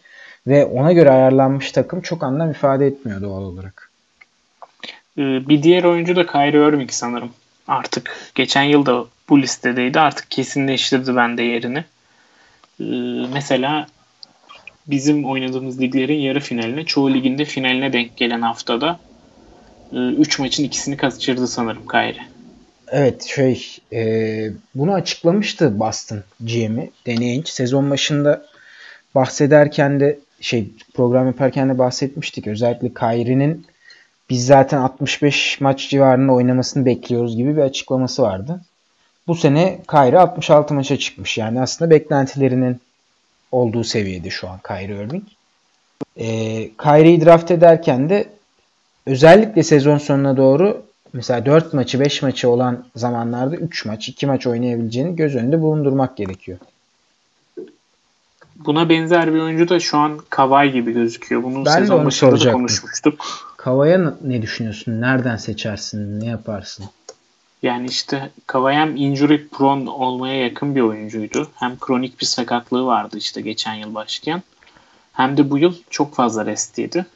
[0.46, 3.90] ve ona göre ayarlanmış takım çok anlam ifade etmiyor doğal olarak.
[5.18, 7.30] Ee, bir diğer oyuncu da Kyrie Irving sanırım.
[7.68, 10.00] Artık geçen yıl da bu listedeydi.
[10.00, 11.84] Artık kesinleştirdi bende yerini.
[12.80, 12.84] Ee,
[13.32, 13.86] mesela
[14.86, 19.00] bizim oynadığımız liglerin yarı finaline, çoğu liginde finaline denk gelen haftada
[19.92, 22.26] 3 e, maçın ikisini kaçırdı sanırım Kyrie.
[22.88, 24.02] Evet şey e,
[24.74, 28.49] bunu açıklamıştı Boston GM'i Danny Sezon başında
[29.14, 32.46] bahsederken de şey program yaparken de bahsetmiştik.
[32.46, 33.66] Özellikle Kyrie'nin
[34.30, 38.60] biz zaten 65 maç civarında oynamasını bekliyoruz gibi bir açıklaması vardı.
[39.26, 41.38] Bu sene Kyrie 66 maça çıkmış.
[41.38, 42.80] Yani aslında beklentilerinin
[43.52, 45.24] olduğu seviyede şu an Kyrie Irving.
[46.16, 46.26] E,
[46.76, 48.28] Kyrie'yi draft ederken de
[49.06, 54.46] özellikle sezon sonuna doğru mesela 4 maçı 5 maçı olan zamanlarda 3 maç 2 maç
[54.46, 56.58] oynayabileceğini göz önünde bulundurmak gerekiyor.
[58.66, 61.42] Buna benzer bir oyuncu da şu an Kawhi gibi gözüküyor.
[61.42, 63.14] Bunu ben sezon başında da konuşmuştuk.
[63.56, 65.00] Kawhi'ye ne düşünüyorsun?
[65.00, 66.20] Nereden seçersin?
[66.20, 66.86] Ne yaparsın?
[67.62, 71.48] Yani işte Kawhi hem injury prone olmaya yakın bir oyuncuydu.
[71.54, 74.42] Hem kronik bir sakatlığı vardı işte geçen yıl başlayan.
[75.12, 77.06] Hem de bu yıl çok fazla restiydi.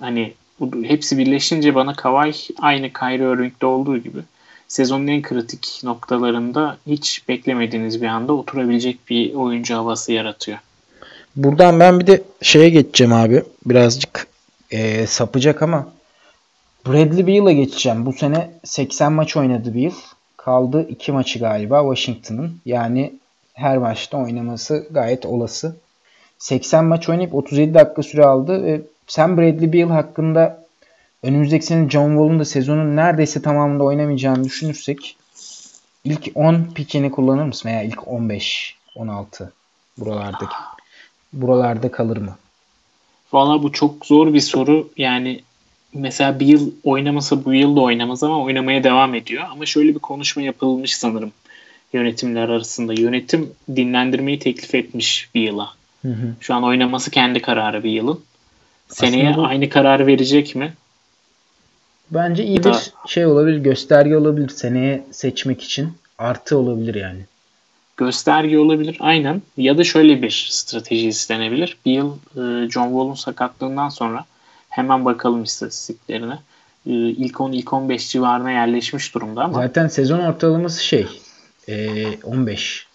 [0.00, 4.18] Hani bu, hepsi birleşince bana Kawhi aynı Kyrie Irving'de olduğu gibi
[4.68, 10.58] sezonun en kritik noktalarında hiç beklemediğiniz bir anda oturabilecek bir oyuncu havası yaratıyor.
[11.36, 13.42] Buradan ben bir de şeye geçeceğim abi.
[13.66, 14.26] Birazcık
[14.70, 15.88] e, sapacak ama
[16.86, 18.06] Bradley Beal'a geçeceğim.
[18.06, 19.92] Bu sene 80 maç oynadı Beal.
[20.36, 22.60] Kaldı 2 maçı galiba Washington'ın.
[22.66, 23.12] Yani
[23.54, 25.76] her maçta oynaması gayet olası.
[26.38, 30.64] 80 maç oynayıp 37 dakika süre aldı ve sen Bradley Beal hakkında
[31.22, 35.16] önümüzdeki sene John Wall'un da sezonun neredeyse tamamında oynamayacağını düşünürsek
[36.04, 39.52] ilk 10 pikini kullanır mısın veya ilk 15, 16
[39.98, 40.54] buralardaki
[41.32, 42.36] buralarda kalır mı?
[43.32, 44.88] Valla bu çok zor bir soru.
[44.96, 45.40] Yani
[45.94, 49.44] mesela bir yıl oynamasa bu yıl da oynamaz ama oynamaya devam ediyor.
[49.50, 51.32] Ama şöyle bir konuşma yapılmış sanırım
[51.92, 52.92] yönetimler arasında.
[52.92, 55.72] Yönetim dinlendirmeyi teklif etmiş bir yıla.
[56.02, 56.34] Hı hı.
[56.40, 58.20] Şu an oynaması kendi kararı bir yılın.
[58.88, 60.72] Seneye bu, aynı kararı verecek mi?
[62.10, 65.92] Bence iyi da, bir şey olabilir, gösterge olabilir seneye seçmek için.
[66.18, 67.20] Artı olabilir yani.
[67.96, 69.42] Gösterge olabilir aynen.
[69.56, 71.76] Ya da şöyle bir strateji istenebilir.
[71.86, 74.24] Bir yıl e, John Wall'un sakatlığından sonra
[74.68, 76.38] hemen bakalım istatistiklerine.
[76.86, 79.62] E, ilk 10 ilk 15 civarına yerleşmiş durumda ama.
[79.62, 81.06] Zaten sezon ortalaması şey
[81.68, 82.86] e, 15.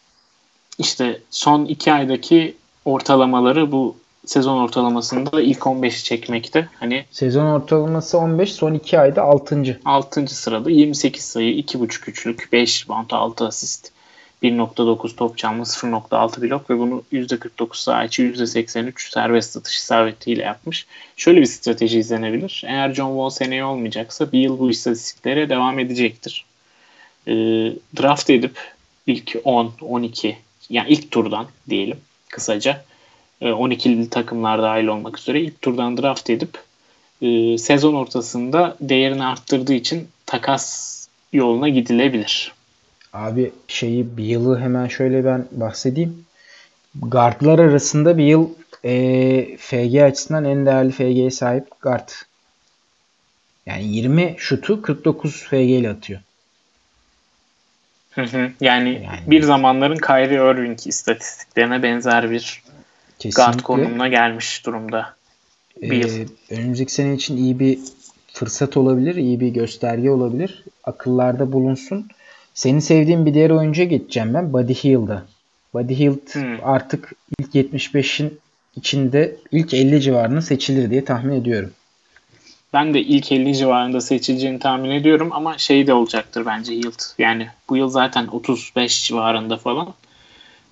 [0.77, 6.69] İşte son 2 aydaki ortalamaları bu sezon ortalamasında ilk 15'i çekmekte.
[6.79, 9.79] Hani sezon ortalaması 15, son 2 ayda 6.
[9.85, 10.27] 6.
[10.27, 13.90] sırada 28 sayı, 2.5 üçlük, 5 bant, 6 asist,
[14.43, 20.85] 1.9 top çalma, 0.6 blok ve bunu %49 saha içi, %83 serbest atış isabetiyle yapmış.
[21.17, 22.63] Şöyle bir strateji izlenebilir.
[22.65, 26.45] Eğer John Wall seneye olmayacaksa bir yıl bu istatistiklere devam edecektir.
[27.27, 27.33] E,
[28.01, 28.57] draft edip
[29.07, 30.37] ilk 10, 12
[30.69, 31.97] yani ilk turdan diyelim
[32.29, 32.83] kısaca
[33.41, 36.57] 12'li e, takımlar dahil olmak üzere ilk turdan draft edip
[37.21, 42.53] e, sezon ortasında değerini arttırdığı için takas yoluna gidilebilir.
[43.13, 46.25] Abi şeyi bir yılı hemen şöyle ben bahsedeyim.
[47.01, 48.49] Guardlar arasında bir yıl
[48.85, 52.09] e, FG açısından en değerli FG'ye sahip guard.
[53.65, 56.21] Yani 20 şutu 49 FG ile atıyor.
[58.11, 58.51] Hı hı.
[58.61, 62.63] Yani, yani bir zamanların Kyrie Irving istatistiklerine benzer bir
[63.19, 63.43] Kesinlikle.
[63.43, 65.15] guard konumuna gelmiş durumda.
[65.81, 67.79] Bir ee, önümüzdeki sene için iyi bir
[68.33, 70.63] fırsat olabilir, iyi bir gösterge olabilir.
[70.83, 72.07] Akıllarda bulunsun.
[72.53, 74.53] Senin sevdiğin bir diğer oyuncuya geçeceğim ben.
[74.53, 75.25] Buddy Hield'a.
[75.73, 76.57] Buddy Hield hmm.
[76.63, 78.39] artık ilk 75'in
[78.75, 81.71] içinde ilk 50 civarında seçilir diye tahmin ediyorum.
[82.73, 87.01] Ben de ilk 50 civarında seçileceğini tahmin ediyorum ama şey de olacaktır bence Hield.
[87.17, 89.93] Yani bu yıl zaten 35 civarında falan.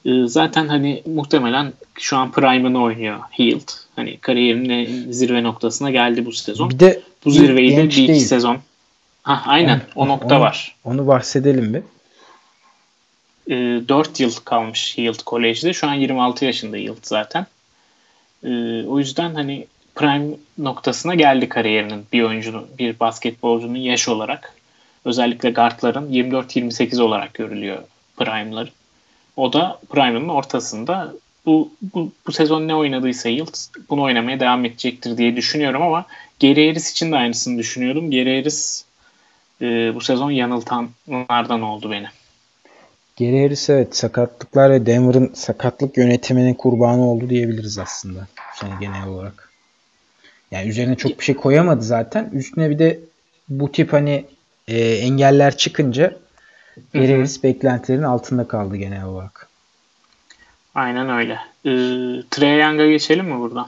[0.06, 3.70] Ee, zaten hani muhtemelen şu an prime'ını oynuyor Hield.
[3.96, 6.70] Hani kariyerinin zirve noktasına geldi bu sezon.
[6.70, 8.20] Bir de bu zirveyi de bir iki değil.
[8.20, 8.58] sezon.
[9.24, 10.76] Ha, aynen o, o nokta onu, var.
[10.84, 11.84] Onu bahsedelim bir.
[13.50, 15.74] E, ee, 4 yıl kalmış Hield Kolej'de.
[15.74, 17.46] Şu an 26 yaşında Hield zaten.
[18.44, 18.50] E,
[18.84, 24.54] o yüzden hani prime noktasına geldi kariyerinin bir oyuncunun, bir basketbolcunun yaş olarak.
[25.06, 27.78] Özellikle guardların 24-28 olarak görülüyor
[28.18, 28.70] prime'ları.
[29.36, 31.14] O da prime'ının ortasında.
[31.46, 36.06] Bu, bu, bu sezon ne oynadıysa Yields bunu oynamaya devam edecektir diye düşünüyorum ama
[36.40, 38.12] Geri Harris için de aynısını düşünüyorum.
[38.12, 38.86] Geri Harris
[39.62, 42.08] e, bu sezon yanıltanlardan oldu beni.
[43.16, 48.28] Geri Harris evet sakatlıklar ve Denver'ın sakatlık yönetiminin kurbanı oldu diyebiliriz aslında.
[48.56, 49.50] Sene genel olarak.
[50.52, 52.30] Yani üzerine çok bir şey koyamadı zaten.
[52.34, 53.00] Üstüne bir de
[53.50, 54.26] bu tip hani
[54.68, 56.16] e, engeller çıkınca
[56.94, 59.50] Geri Harris beklentilerin altında kaldı genel olarak.
[60.76, 61.34] Aynen öyle.
[61.66, 61.70] Ee,
[62.32, 63.68] Trey Young'a geçelim mi buradan?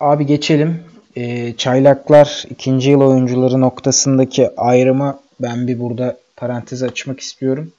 [0.00, 0.84] Abi geçelim.
[1.16, 7.72] Ee, çaylaklar ikinci yıl oyuncuları noktasındaki ayrıma ben bir burada parantez açmak istiyorum.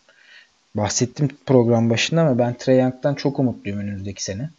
[0.76, 4.50] Bahsettim program başında ama ben Trey Young'dan çok umutluyum önümüzdeki sene.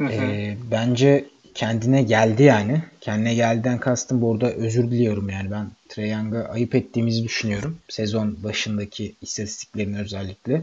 [0.00, 2.82] Ee, bence kendine geldi yani.
[3.00, 5.50] Kendine geldiden kastım burada özür diliyorum yani.
[5.50, 7.78] Ben Trey Young'a ayıp ettiğimizi düşünüyorum.
[7.88, 10.62] Sezon başındaki istatistiklerin özellikle.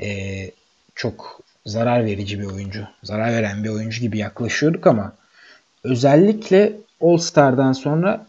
[0.00, 0.50] Ee,
[0.94, 2.86] çok zarar verici bir oyuncu.
[3.02, 5.12] Zarar veren bir oyuncu gibi yaklaşıyorduk ama
[5.84, 8.26] özellikle All Star'dan sonra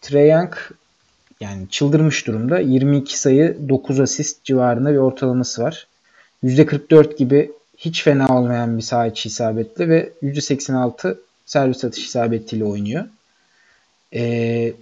[0.00, 0.54] Trey Young
[1.40, 2.58] yani çıldırmış durumda.
[2.58, 5.86] 22 sayı 9 asist civarında bir ortalaması var.
[6.44, 13.04] %44 gibi hiç fena olmayan bir saha içi isabetle ve %86 servis atış isabetiyle oynuyor.
[14.14, 14.72] Ee,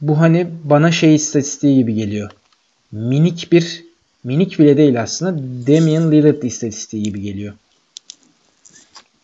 [0.00, 2.30] bu hani bana şey istatistiği gibi geliyor.
[2.92, 3.84] Minik bir
[4.24, 7.54] minik bile değil aslında Damian Lillard istatistiği gibi geliyor.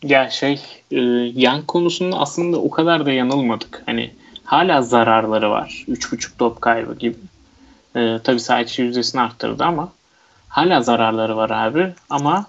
[0.03, 0.61] Ya şey
[0.91, 1.01] e,
[1.35, 3.83] yan konusunda aslında o kadar da yanılmadık.
[3.87, 4.11] Hani
[4.45, 5.85] hala zararları var.
[5.89, 7.17] 3.5 top kaybı gibi.
[7.97, 9.93] E, tabii sadece yüzdesini arttırdı ama
[10.49, 11.93] hala zararları var abi.
[12.11, 12.47] Ama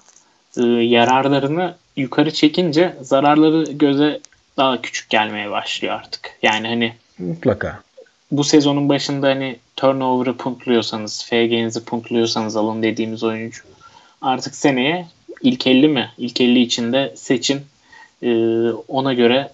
[0.58, 4.20] e, yararlarını yukarı çekince zararları göze
[4.58, 6.38] daha küçük gelmeye başlıyor artık.
[6.42, 7.82] Yani hani mutlaka
[8.32, 13.62] bu sezonun başında hani turnover'ı puntluyorsanız, FG'nizi puntluyorsanız alın dediğimiz oyuncu.
[14.22, 15.08] Artık seneye
[15.44, 16.10] ilk 50 mi?
[16.18, 17.62] İlk 50 içinde seçin.
[18.24, 19.52] Ee, ona göre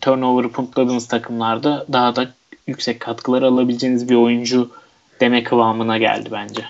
[0.00, 2.30] turnover'ı puntladığınız takımlarda daha da
[2.66, 4.70] yüksek katkılar alabileceğiniz bir oyuncu
[5.20, 6.64] deme kıvamına geldi bence.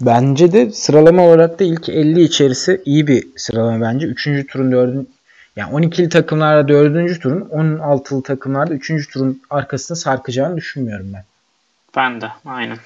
[0.00, 4.06] Bence de sıralama olarak da ilk 50 içerisi iyi bir sıralama bence.
[4.06, 4.46] 3.
[4.52, 5.06] turun 4.
[5.56, 7.22] Yani 12'li takımlarda 4.
[7.22, 9.12] turun 16'lı takımlarda 3.
[9.12, 11.24] turun arkasına sarkacağını düşünmüyorum ben.
[11.96, 12.78] Ben de aynen.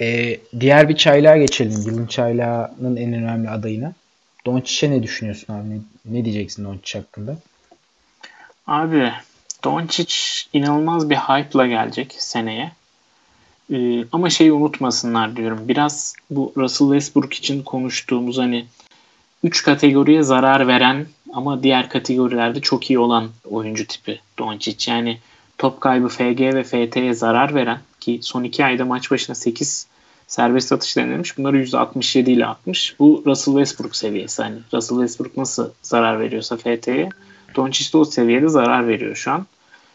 [0.00, 1.82] Ee, diğer bir çaylağa geçelim.
[1.86, 3.92] Yılın çaylağının en önemli adayına.
[4.46, 5.70] Doncic'e ne düşünüyorsun abi?
[5.70, 7.36] Ne, ne diyeceksin Doncic hakkında?
[8.66, 9.12] Abi
[9.64, 10.14] Doncic
[10.52, 12.72] inanılmaz bir hype'la gelecek seneye.
[13.72, 15.68] Ee, ama şeyi unutmasınlar diyorum.
[15.68, 18.66] Biraz bu Russell Westbrook için konuştuğumuz hani
[19.42, 24.92] 3 kategoriye zarar veren ama diğer kategorilerde çok iyi olan oyuncu tipi Doncic.
[24.92, 25.18] Yani
[25.58, 29.86] top kaybı FG ve FT'ye zarar veren ki son 2 ayda maç başına 8
[30.26, 31.38] serbest atış denilmiş.
[31.38, 32.96] Bunları %67 ile atmış.
[32.98, 34.42] Bu Russell Westbrook seviyesi.
[34.42, 37.08] Hani Russell Westbrook nasıl zarar veriyorsa FT'ye
[37.56, 39.46] Doncic de o seviyede zarar veriyor şu an.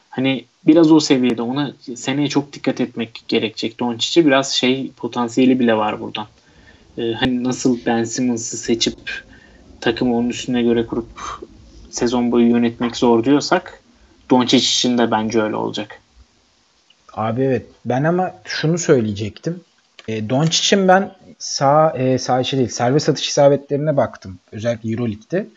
[0.09, 3.79] Hani biraz o seviyede ona seneye çok dikkat etmek gerekecek.
[3.79, 6.27] Doncic'e biraz şey potansiyeli bile var buradan.
[6.97, 9.23] Ee, hani nasıl Ben Simmons'ı seçip
[9.81, 11.07] takımı onun üstüne göre kurup
[11.89, 13.83] sezon boyu yönetmek zor diyorsak
[14.29, 15.99] Doncic için de bence öyle olacak.
[17.13, 17.65] Abi evet.
[17.85, 19.61] Ben ama şunu söyleyecektim.
[20.07, 24.39] E, Doncic'in ben sağ e, sağ içi değil serbest atış isabetlerine baktım.
[24.51, 25.47] Özellikle Euroleague'de.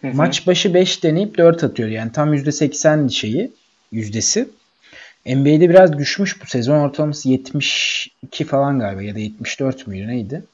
[0.00, 0.14] Hı hı.
[0.14, 1.88] Maç başı 5 deneyip 4 atıyor.
[1.88, 3.52] Yani tam %80 şeyi
[3.92, 4.48] yüzdesi.
[5.26, 10.44] NBA'de biraz düşmüş bu sezon ortalaması 72 falan galiba ya da 74 müydü neydi?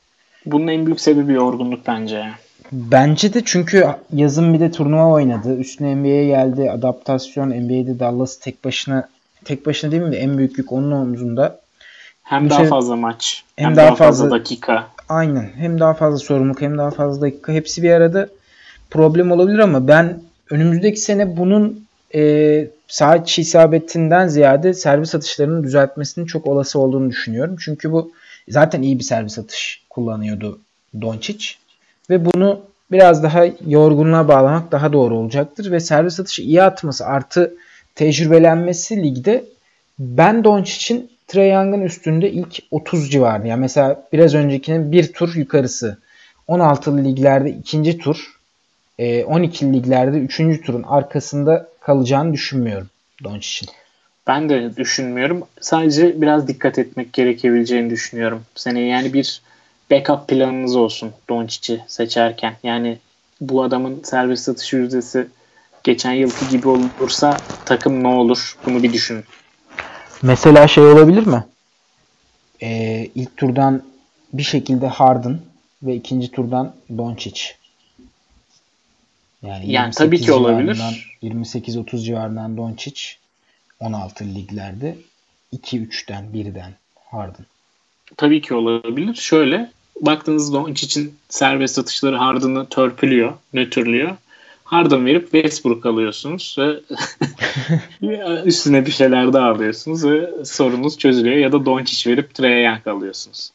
[0.47, 2.25] Bunun en büyük sebebi yorgunluk bence.
[2.73, 5.57] Bence de çünkü yazın bir de turnuva oynadı.
[5.57, 6.71] Üstüne NBA'ye geldi.
[6.71, 9.09] Adaptasyon NBA'de Dallas tek başına
[9.45, 11.61] tek başına değil mi en büyük yük onun omzunda.
[12.23, 13.45] Hem daha fazla maç.
[13.57, 14.89] Hem, hem daha, daha fazla, fazla dakika.
[15.09, 15.51] Aynen.
[15.57, 17.53] Hem daha fazla sorumluluk hem daha fazla dakika.
[17.53, 18.29] Hepsi bir arada
[18.91, 26.47] problem olabilir ama ben önümüzdeki sene bunun e, saat isabetinden ziyade servis atışlarının düzeltmesinin çok
[26.47, 27.57] olası olduğunu düşünüyorum.
[27.61, 28.13] Çünkü bu
[28.49, 30.61] zaten iyi bir servis atış kullanıyordu
[31.01, 31.62] Doncic.
[32.13, 35.71] Ve bunu biraz daha yorgunluğa bağlamak daha doğru olacaktır.
[35.71, 37.55] Ve servis atışı iyi atması artı
[37.95, 39.45] tecrübelenmesi ligde
[39.99, 43.47] ben Doncic'in Trae Young'ın üstünde ilk 30 civarında.
[43.47, 45.99] Yani mesela biraz öncekinin bir tur yukarısı.
[46.49, 48.17] 16'lı liglerde ikinci tur.
[48.99, 52.89] 12'li e, liglerde üçüncü turun arkasında kalacağını düşünmüyorum
[53.25, 53.69] Doncic'in.
[54.27, 55.43] Ben de düşünmüyorum.
[55.61, 58.43] Sadece biraz dikkat etmek gerekebileceğini düşünüyorum.
[58.55, 59.43] Seneye yani bir
[59.93, 62.57] backup planınız olsun Doncic'i seçerken.
[62.63, 62.99] Yani
[63.41, 65.29] bu adamın servis satış yüzdesi
[65.85, 68.57] geçen yılki gibi olursa takım ne olur?
[68.67, 69.25] Bunu bir düşünün.
[70.23, 71.45] Mesela şey olabilir mi?
[72.63, 73.83] Ee, ilk turdan
[74.33, 75.39] bir şekilde Harden
[75.83, 77.43] ve ikinci turdan Doncic.
[79.43, 81.17] Yani, yani tabii ki olabilir.
[81.23, 83.03] 28-30 civarından Doncic
[83.81, 84.97] 16 liglerde
[85.53, 86.73] 2-3'ten 1'den
[87.11, 87.47] Harden.
[88.17, 89.15] Tabii ki olabilir.
[89.15, 94.17] Şöyle baktığınızda Doncic için serbest atışları Harden'ı törpülüyor, nötrlüyor.
[94.65, 96.81] Harden verip Westbrook alıyorsunuz ve
[98.45, 103.51] üstüne bir şeyler daha alıyorsunuz ve sorunuz çözülüyor ya da Doncic verip Trae Young alıyorsunuz.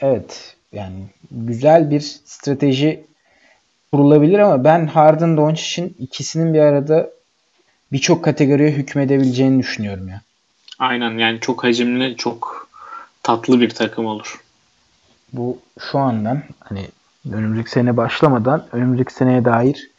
[0.00, 0.56] Evet.
[0.72, 0.96] yani
[1.30, 3.04] güzel bir strateji
[3.92, 7.10] kurulabilir ama ben Harden Doncic'in ikisinin bir arada
[7.92, 10.20] birçok kategoriye hükmedebileceğini düşünüyorum ya.
[10.78, 12.68] Aynen yani çok hacimli, çok
[13.22, 14.40] tatlı bir takım olur.
[15.32, 16.88] Bu şu andan hani
[17.32, 19.90] önümüzdeki sene başlamadan önümüzdeki seneye dair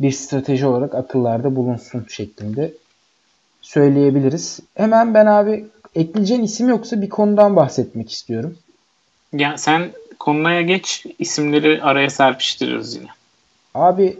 [0.00, 2.72] bir strateji olarak akıllarda bulunsun şeklinde
[3.62, 4.60] söyleyebiliriz.
[4.74, 8.56] Hemen ben abi ekleyeceğin isim yoksa bir konudan bahsetmek istiyorum.
[9.32, 13.08] Ya sen konuya geç isimleri araya serpiştiririz yine.
[13.74, 14.18] Abi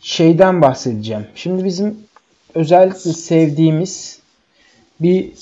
[0.00, 1.26] şeyden bahsedeceğim.
[1.34, 1.98] Şimdi bizim
[2.54, 4.20] özellikle sevdiğimiz
[5.00, 5.32] bir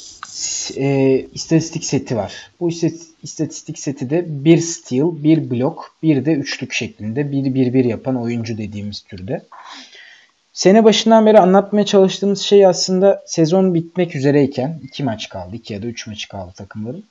[0.76, 2.50] e, istatistik seti var.
[2.60, 2.70] Bu
[3.22, 8.22] istatistik seti de bir steal, bir blok, bir de üçlük şeklinde bir bir bir yapan
[8.22, 9.42] oyuncu dediğimiz türde.
[10.52, 15.56] Sene başından beri anlatmaya çalıştığımız şey aslında sezon bitmek üzereyken iki maç kaldı.
[15.56, 17.04] iki ya da üç maç kaldı takımların.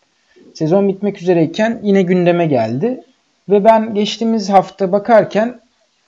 [0.53, 3.03] Sezon bitmek üzereyken yine gündeme geldi.
[3.49, 5.59] Ve ben geçtiğimiz hafta bakarken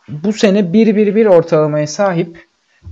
[0.10, 2.45] bu sene 1-1-1 ortalamaya sahip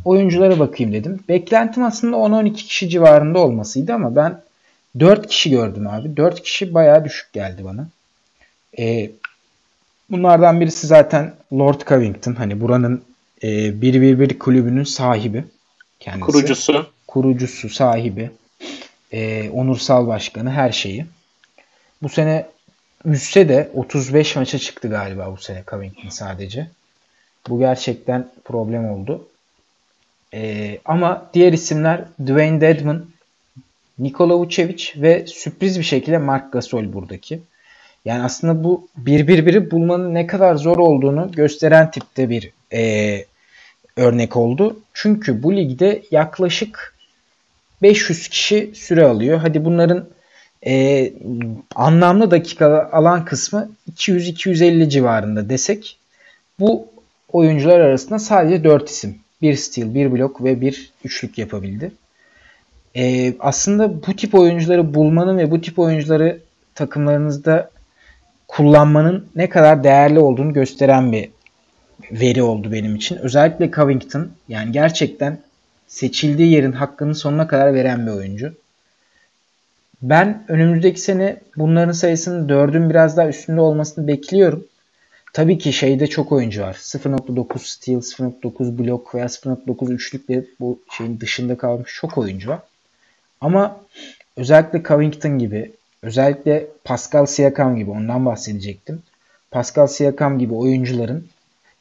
[0.05, 1.19] oyunculara bakayım dedim.
[1.29, 4.41] Beklentim aslında 10-12 kişi civarında olmasıydı ama ben
[4.99, 6.17] 4 kişi gördüm abi.
[6.17, 7.87] 4 kişi bayağı düşük geldi bana.
[8.79, 9.11] Ee,
[10.09, 12.33] bunlardan birisi zaten Lord Covington.
[12.33, 13.01] Hani buranın
[13.41, 15.43] e, 1-1-1 kulübünün sahibi.
[15.99, 16.25] Kendisi.
[16.25, 16.87] Kurucusu.
[17.07, 18.31] Kurucusu, sahibi.
[19.11, 21.05] E, onursal başkanı, her şeyi.
[22.01, 22.45] Bu sene
[23.05, 26.67] üsse de 35 maça çıktı galiba bu sene Covington sadece.
[27.49, 29.27] Bu gerçekten problem oldu.
[30.33, 33.05] Ee, ama diğer isimler Dwayne Dedman,
[33.99, 37.39] Nikola Vucevic ve sürpriz bir şekilde Mark Gasol buradaki.
[38.05, 43.25] Yani aslında bu bir bir biri bulmanın ne kadar zor olduğunu gösteren tipte bir e,
[43.97, 44.79] örnek oldu.
[44.93, 46.95] Çünkü bu ligde yaklaşık
[47.81, 49.37] 500 kişi süre alıyor.
[49.37, 50.09] Hadi bunların
[50.65, 51.13] e,
[51.75, 55.97] anlamlı dakika alan kısmı 200-250 civarında desek
[56.59, 56.87] bu
[57.31, 59.22] oyuncular arasında sadece 4 isim.
[59.43, 61.91] Bir steal, bir blok ve bir üçlük yapabildi.
[62.95, 66.39] Ee, aslında bu tip oyuncuları bulmanın ve bu tip oyuncuları
[66.75, 67.69] takımlarınızda
[68.47, 71.29] kullanmanın ne kadar değerli olduğunu gösteren bir
[72.11, 73.15] veri oldu benim için.
[73.15, 75.37] Özellikle Covington yani gerçekten
[75.87, 78.53] seçildiği yerin hakkını sonuna kadar veren bir oyuncu.
[80.01, 84.65] Ben önümüzdeki sene bunların sayısının 4'ün biraz daha üstünde olmasını bekliyorum.
[85.33, 86.73] Tabii ki şeyde çok oyuncu var.
[86.73, 92.59] 0.9 steal, 0.9 blok veya 0.9 üçlükle bu şeyin dışında kalmış çok oyuncu var.
[93.41, 93.79] Ama
[94.37, 99.03] özellikle Covington gibi, özellikle Pascal Siakam gibi ondan bahsedecektim.
[99.51, 101.27] Pascal Siakam gibi oyuncuların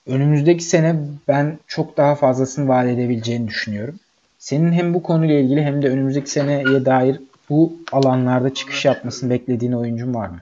[0.07, 0.97] önümüzdeki sene
[1.29, 4.01] ben çok daha fazlasını vaat edebileceğini düşünüyorum.
[4.39, 9.73] Senin hem bu konuyla ilgili hem de önümüzdeki seneye dair bu alanlarda çıkış yapmasını beklediğin
[9.73, 10.41] oyuncun var mı?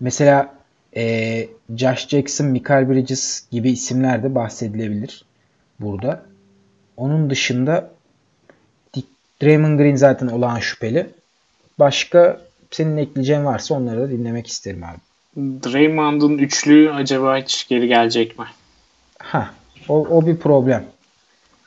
[0.00, 0.54] Mesela
[0.96, 5.24] e, Josh Jackson, Michael Bridges gibi isimler de bahsedilebilir
[5.80, 6.22] burada.
[6.96, 7.90] Onun dışında
[9.42, 11.06] Draymond Green zaten olağan şüpheli.
[11.78, 14.98] Başka senin ekleyeceğin varsa onları da dinlemek isterim abi.
[15.36, 18.44] Draymond'un üçlüğü acaba hiç geri gelecek mi?
[19.18, 19.50] Ha,
[19.88, 20.84] o, o bir problem.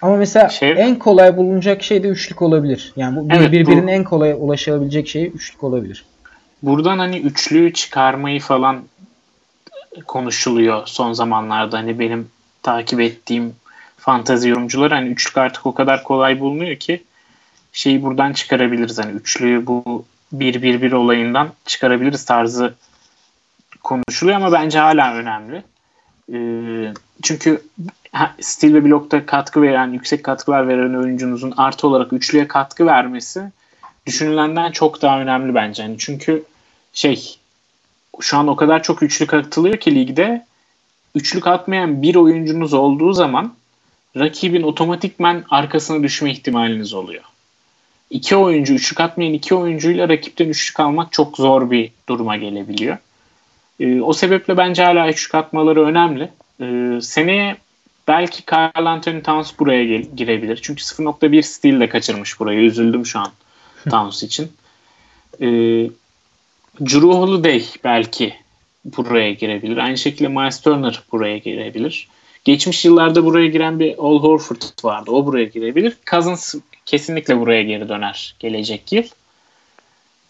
[0.02, 2.94] Ama mesela şey, en kolay bulunacak şey de üçlük olabilir.
[2.96, 6.06] Yani bu evet, birbirinin bu, en kolay ulaşabilecek şeyi üçlük olabilir.
[6.64, 8.84] Buradan hani üçlüyü çıkarmayı falan
[10.08, 11.78] konuşuluyor son zamanlarda.
[11.78, 12.32] Hani benim
[12.64, 13.56] takip ettiğim
[13.98, 17.04] fantazi yorumcular hani üçlük artık o kadar kolay bulunuyor ki
[17.74, 19.00] şeyi buradan çıkarabiliriz.
[19.00, 22.74] Hani üçlüyü bu 1-1-1 olayından çıkarabiliriz tarzı
[23.84, 25.64] konuşuluyor ama bence hala önemli.
[26.34, 26.94] Ee,
[27.24, 27.62] çünkü
[28.42, 33.52] stil ve blokta katkı veren, yüksek katkılar veren oyuncunuzun artı olarak üçlüye katkı vermesi
[34.06, 35.84] düşünülenden çok daha önemli bence.
[35.84, 36.44] Yani çünkü
[36.94, 37.38] şey
[38.22, 40.46] şu an o kadar çok üçlük atılıyor ki ligde
[41.16, 43.54] üçlük atmayan bir oyuncunuz olduğu zaman
[44.18, 47.24] rakibin otomatikmen arkasına düşme ihtimaliniz oluyor.
[48.10, 52.98] İki oyuncu, üçlük atmayan iki oyuncuyla rakipten üçlük almak çok zor bir duruma gelebiliyor.
[53.80, 56.30] Ee, o sebeple bence hala üçlük atmaları önemli.
[56.62, 57.58] Ee, seneye
[58.08, 60.60] belki Carl Anthony Towns buraya girebilir.
[60.62, 62.60] Çünkü 0.1 stil de kaçırmış burayı.
[62.60, 63.32] Üzüldüm şu an
[63.90, 64.52] Towns için.
[65.42, 65.90] Ee,
[66.80, 68.36] Drew Holiday belki
[68.86, 69.78] buraya girebilir.
[69.78, 72.08] Aynı şekilde Miles Turner buraya girebilir.
[72.46, 75.12] Geçmiş yıllarda buraya giren bir Al Horford vardı.
[75.12, 75.98] O buraya girebilir.
[76.10, 76.56] Cousins
[76.86, 79.04] kesinlikle buraya geri döner gelecek yıl.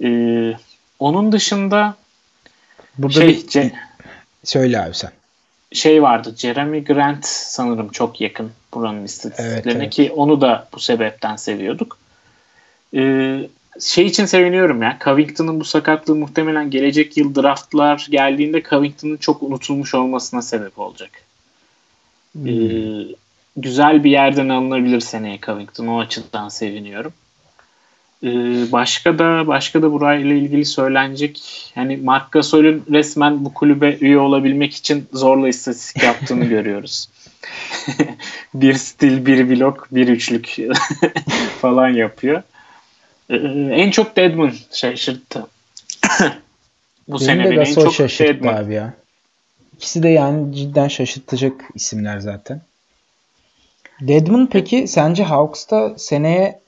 [0.04, 0.58] Ee,
[1.00, 1.96] onun dışında
[2.98, 3.48] Burada şey, bir...
[3.48, 3.72] Ce-
[4.44, 5.12] söyle abi sen.
[5.74, 6.36] Şey vardı.
[6.38, 9.94] Jeremy Grant sanırım çok yakın buranın istatistiklerine evet, evet.
[9.94, 11.98] ki onu da bu sebepten seviyorduk.
[12.96, 13.48] Ee,
[13.80, 14.98] şey için seviniyorum ya.
[15.04, 21.12] Covington'ın bu sakatlığı muhtemelen gelecek yıl draftlar geldiğinde Covington'ın çok unutulmuş olmasına sebep olacak.
[22.34, 22.48] Hmm.
[22.48, 23.06] Ee,
[23.58, 25.88] güzel bir yerden alınabilir seneye Covington.
[25.88, 27.14] O açıdan seviniyorum.
[28.24, 28.28] Ee,
[28.72, 31.42] başka da başka da burayla ilgili söylenecek
[31.76, 37.10] hani Mark Gasol'ün resmen bu kulübe üye olabilmek için zorla istatistik yaptığını görüyoruz.
[38.54, 40.58] bir stil, bir blok, bir üçlük
[41.62, 42.44] falan yapıyor.
[43.30, 43.36] Ee,
[43.72, 45.48] en çok Deadman şaşırttı.
[47.08, 48.64] bu senenin de en çok şaşırttı Deadman.
[48.64, 48.94] abi ya.
[49.78, 52.62] İkisi de yani cidden şaşırtacak isimler zaten.
[54.02, 56.60] Deadman peki sence Hawks'ta seneye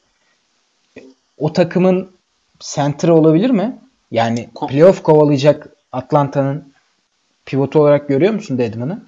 [1.37, 2.11] o takımın
[2.59, 3.77] center olabilir mi?
[4.11, 6.73] Yani playoff kovalayacak Atlanta'nın
[7.45, 9.01] pivotu olarak görüyor musun Deadman'ı?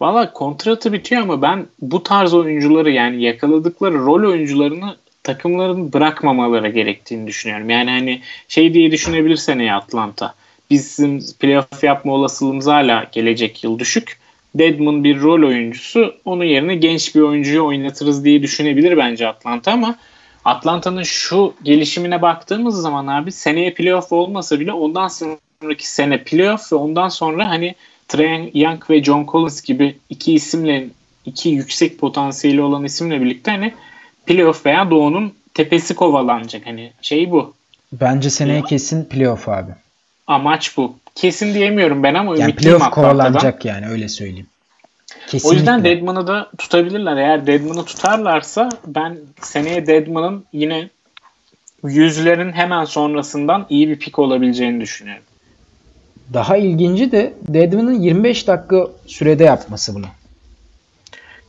[0.00, 7.26] Valla kontratı bitiyor ama ben bu tarz oyuncuları yani yakaladıkları rol oyuncularını takımların bırakmamaları gerektiğini
[7.26, 7.70] düşünüyorum.
[7.70, 10.34] Yani hani şey diye düşünebilirsen ya Atlanta.
[10.70, 14.18] Bizim playoff yapma olasılığımız hala gelecek yıl düşük.
[14.54, 16.14] Deadman bir rol oyuncusu.
[16.24, 19.96] Onun yerine genç bir oyuncuyu oynatırız diye düşünebilir bence Atlanta ama
[20.44, 26.76] Atlanta'nın şu gelişimine baktığımız zaman abi seneye playoff olmasa bile ondan sonraki sene playoff ve
[26.76, 27.74] ondan sonra hani
[28.08, 30.86] Trae Young ve John Collins gibi iki isimle
[31.26, 33.74] iki yüksek potansiyeli olan isimle birlikte hani
[34.26, 36.66] playoff veya doğunun tepesi kovalanacak.
[36.66, 37.54] Hani şey bu.
[37.92, 38.64] Bence seneye ya.
[38.64, 39.70] kesin playoff abi.
[40.26, 40.96] Amaç bu.
[41.14, 44.46] Kesin diyemiyorum ben ama yani playoff kovalanacak yani öyle söyleyeyim.
[45.26, 45.48] Kesinlikle.
[45.48, 47.16] O yüzden Deadman'ı da tutabilirler.
[47.16, 50.88] Eğer Deadman'ı tutarlarsa ben seneye Deadman'ın yine
[51.84, 55.24] yüzlerin hemen sonrasından iyi bir pik olabileceğini düşünüyorum.
[56.32, 60.06] Daha ilginci de Deadman'ın 25 dakika sürede yapması bunu.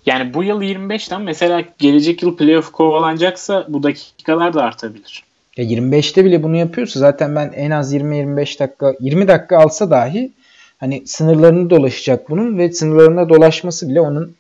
[0.06, 5.24] Yani bu yıl 25'ten mesela gelecek yıl playoff kovalanacaksa bu dakikalar da artabilir.
[5.58, 10.32] Ya 25'te bile bunu yapıyorsa zaten ben en az 20-25 dakika 20 dakika alsa dahi
[10.78, 14.36] hani sınırlarını dolaşacak bunun ve sınırlarına dolaşması bile onun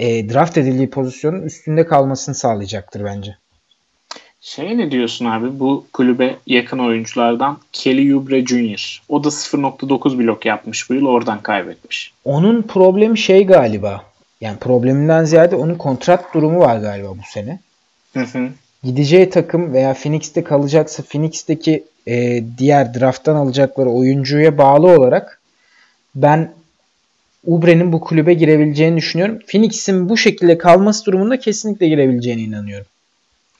[0.00, 3.36] e, draft edildiği pozisyonun üstünde kalmasını sağlayacaktır bence.
[4.40, 9.02] Şey ne diyorsun abi bu kulübe yakın oyunculardan Kelly Oubre Jr.
[9.08, 12.12] O da 0.9 blok yapmış bu yıl oradan kaybetmiş.
[12.24, 14.04] Onun problemi şey galiba.
[14.40, 17.58] Yani probleminden ziyade onun kontrat durumu var galiba bu sene.
[18.14, 18.48] Hı hı.
[18.84, 25.40] Gideceği takım veya Phoenix'te kalacaksa Phoenix'teki e, diğer drafttan alacakları oyuncuya bağlı olarak
[26.14, 26.52] ben
[27.44, 29.38] Ubre'nin bu kulübe girebileceğini düşünüyorum.
[29.46, 32.86] Phoenix'in bu şekilde kalması durumunda kesinlikle girebileceğine inanıyorum.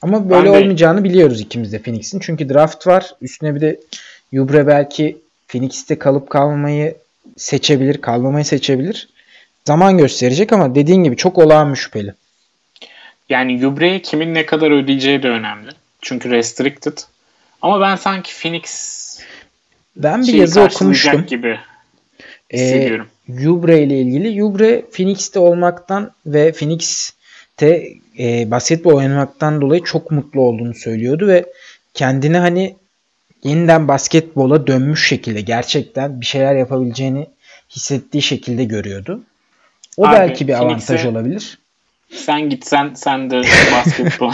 [0.01, 2.19] Ama böyle ben olmayacağını biliyoruz ikimiz de Phoenix'in.
[2.19, 3.15] Çünkü draft var.
[3.21, 3.79] Üstüne bir de
[4.33, 5.17] Ubre belki
[5.47, 6.95] Phoenix'te kalıp kalmayı
[7.37, 9.09] seçebilir, kalmamayı seçebilir.
[9.65, 12.13] Zaman gösterecek ama dediğin gibi çok olağan şüpheli.
[13.29, 15.69] Yani Ubre'ye kimin ne kadar ödeyeceği de önemli.
[16.01, 16.97] Çünkü restricted.
[17.61, 18.99] Ama ben sanki Phoenix
[19.95, 21.25] ben bir yazı okumuştum.
[21.25, 21.59] gibi
[22.53, 23.07] hissediyorum.
[23.29, 24.43] E, Ubre ile ilgili.
[24.43, 27.87] Ubre Phoenix'te olmaktan ve Phoenix'te
[28.19, 31.45] e, basketbol oynamaktan dolayı çok mutlu olduğunu söylüyordu ve
[31.93, 32.75] kendini hani
[33.43, 37.27] yeniden basketbola dönmüş şekilde gerçekten bir şeyler yapabileceğini
[37.69, 39.23] hissettiği şekilde görüyordu.
[39.97, 41.57] O Abi, belki bir avantaj olabilir.
[42.11, 44.33] Sen gitsen sen de basketbol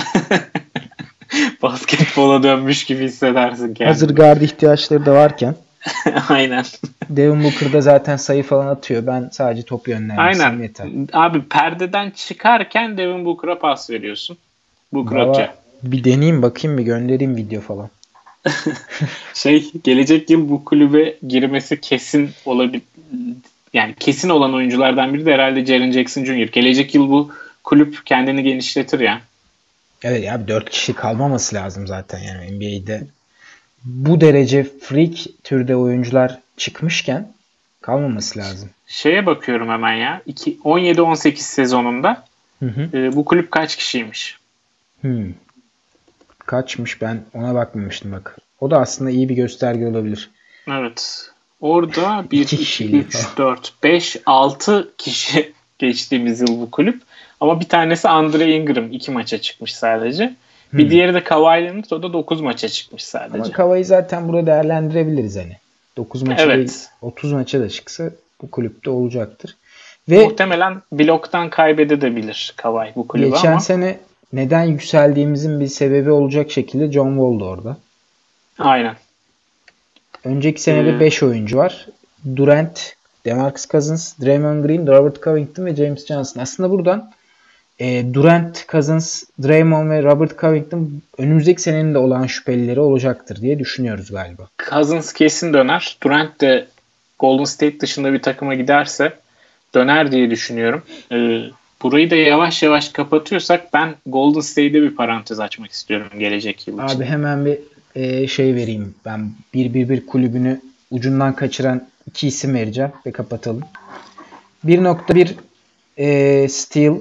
[1.62, 3.88] basketbola dönmüş gibi hissedersin kendini.
[3.88, 5.56] Hazır guard ihtiyaçları da varken.
[6.30, 6.66] Aynen.
[7.10, 9.08] Devin Booker da zaten sayı falan atıyor.
[9.08, 10.88] Ben sadece top yönlendirsem yeter.
[11.14, 14.38] Abi perdeden çıkarken Devin Booker'a pas veriyorsun.
[14.94, 15.58] Booker atacak.
[15.84, 17.90] Bir deneyeyim bakayım bir göndereyim video falan.
[19.34, 22.82] şey gelecek yıl bu kulübe girmesi kesin olabilir.
[23.76, 26.48] Yani kesin olan oyunculardan biri de herhalde Jaren Jackson Jr.
[26.48, 27.32] Gelecek yıl bu
[27.64, 29.22] kulüp kendini genişletir ya.
[30.04, 33.08] Evet ya 4 kişi kalmaması lazım zaten yani NBA'de
[33.84, 37.34] bu derece freak türde oyuncular çıkmışken
[37.82, 38.70] kalmaması lazım.
[38.88, 40.22] Şeye bakıyorum hemen ya.
[40.28, 42.26] 17-18 sezonunda
[42.60, 42.98] hı hı.
[42.98, 44.38] E, bu kulüp kaç kişiymiş?
[45.02, 45.34] Hmm.
[46.46, 48.38] Kaçmış ben ona bakmamıştım bak.
[48.60, 50.30] O da aslında iyi bir gösterge olabilir.
[50.68, 51.32] Evet.
[51.62, 57.02] Orada 1, 2, 3, 4, 5, 6 kişi geçtiğimiz yıl bu kulüp.
[57.40, 60.36] Ama bir tanesi Andre Ingram iki maça çıkmış sadece.
[60.74, 60.90] Bir hmm.
[60.90, 63.44] diğeri de Kawhi Leonard o da 9 maça çıkmış sadece.
[63.44, 65.58] Ama Kawhi'yi zaten burada değerlendirebiliriz hani.
[65.98, 66.58] 9 maça evet.
[66.58, 69.56] değil 30 maça da çıksa bu kulüpte olacaktır.
[70.10, 73.54] Ve Muhtemelen bloktan kaybedebilir Kawhi bu kulübü geçen ama.
[73.54, 73.98] Geçen sene
[74.34, 77.78] neden yükseldiğimizin bir sebebi olacak şekilde John Wall da orada.
[78.60, 78.96] Aynen.
[80.26, 81.88] Önceki senede 5 ee, oyuncu var.
[82.36, 82.94] Durant,
[83.26, 86.42] DeMarcus Cousins, Draymond Green, Robert Covington ve James Johnson.
[86.42, 87.12] Aslında buradan
[87.80, 94.12] e, Durant, Cousins, Draymond ve Robert Covington önümüzdeki senenin de olan şüphelileri olacaktır diye düşünüyoruz
[94.12, 94.48] galiba.
[94.70, 95.98] Cousins kesin döner.
[96.04, 96.68] Durant de
[97.20, 99.14] Golden State dışında bir takıma giderse
[99.76, 100.84] döner diye düşünüyorum.
[101.12, 101.42] Ee,
[101.82, 106.98] burayı da yavaş yavaş kapatıyorsak ben Golden State'de bir parantez açmak istiyorum gelecek yıl için.
[106.98, 107.60] Abi hemen bir
[107.96, 108.96] e, şey vereyim.
[109.06, 113.64] Ben 1-1-1 kulübünü ucundan kaçıran iki isim vereceğim ve kapatalım.
[114.66, 115.34] 1.1
[115.98, 116.96] e, Steel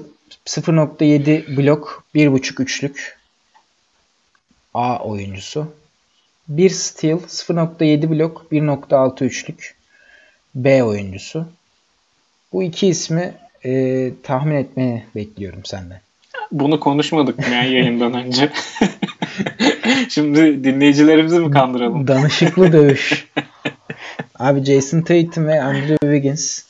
[0.45, 3.17] 0.7 blok 1.5 üçlük
[4.73, 5.67] A oyuncusu.
[6.47, 9.75] 1 Steel 0.7 blok 1.6 üçlük
[10.55, 11.47] B oyuncusu.
[12.53, 13.33] Bu iki ismi
[13.65, 16.01] e, tahmin etmeni bekliyorum senden.
[16.51, 18.51] Bunu konuşmadık mı ya yayından önce?
[20.09, 22.07] Şimdi dinleyicilerimizi mi kandıralım?
[22.07, 23.27] Danışıklı dövüş.
[24.39, 26.63] Abi Jason Tatum ve Andrew Wiggins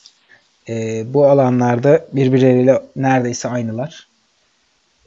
[0.70, 4.08] e, bu alanlarda birbirleriyle neredeyse aynılar.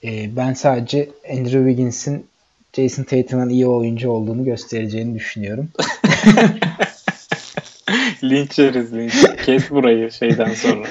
[0.05, 2.27] E, ben sadece Andrew Wiggins'in
[2.73, 5.69] Jason Tatum'dan iyi oyuncu olduğunu göstereceğini düşünüyorum.
[8.25, 9.15] linç yeriz linç.
[9.47, 10.87] Kes burayı şeyden sonra.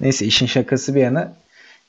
[0.00, 1.32] Neyse işin şakası bir yana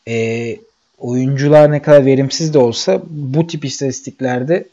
[0.07, 0.57] e,
[1.01, 4.67] oyuncular ne kadar verimsiz de olsa bu tip istatistiklerde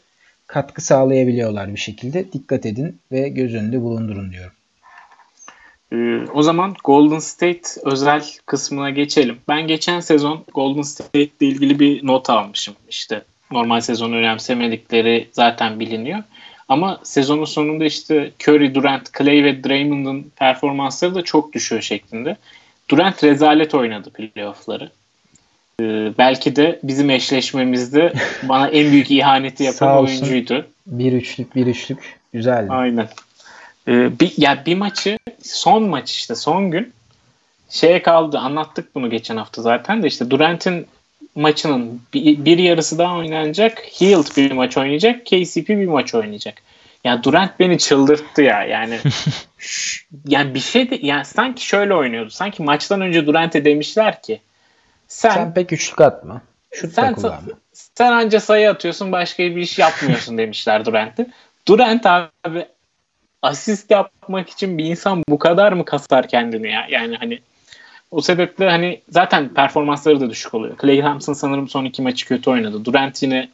[0.47, 2.33] katkı sağlayabiliyorlar bir şekilde.
[2.33, 4.53] Dikkat edin ve göz önünde bulundurun diyorum.
[5.93, 9.37] Ee, o zaman Golden State özel kısmına geçelim.
[9.47, 12.75] Ben geçen sezon Golden State ile ilgili bir not almışım.
[12.89, 13.21] İşte
[13.51, 16.23] normal sezon önemsemedikleri zaten biliniyor.
[16.69, 22.37] Ama sezonun sonunda işte Curry, Durant, Clay ve Draymond'ın performansları da çok düşüyor şeklinde.
[22.89, 24.91] Durant rezalet oynadı playoff'ları.
[25.79, 28.13] Ee, belki de bizim eşleşmemizde
[28.43, 30.67] bana en büyük ihaneti yapan oyuncuydu.
[30.87, 32.67] Bir üçlük bir üçlük güzeldi.
[32.71, 33.07] Aynen.
[33.87, 36.93] Ee, bir, ya bir maçı son maç işte son gün
[37.69, 40.87] şeye kaldı anlattık bunu geçen hafta zaten de işte Durant'in
[41.35, 43.79] maçının bir, bir yarısı daha oynanacak.
[44.01, 45.25] Hield bir maç oynayacak.
[45.25, 46.61] KCP bir maç oynayacak.
[47.03, 48.63] Ya Durant beni çıldırttı ya.
[48.63, 48.99] Yani
[50.27, 52.29] yani bir şey de yani sanki şöyle oynuyordu.
[52.29, 54.41] Sanki maçtan önce Durant'e demişler ki
[55.09, 56.41] sen, sen pek üçlük atma.
[56.71, 57.39] Şut sen, kullanma.
[57.73, 61.27] Sen anca sayı atıyorsun başka bir iş yapmıyorsun demişler Durant'e.
[61.67, 62.65] Durant abi
[63.41, 66.87] asist yapmak için bir insan bu kadar mı kasar kendini ya?
[66.89, 67.39] Yani hani
[68.11, 70.77] o sebeple hani zaten performansları da düşük oluyor.
[70.81, 72.85] Clay Thompson sanırım son iki maçı kötü oynadı.
[72.85, 73.49] Durant yine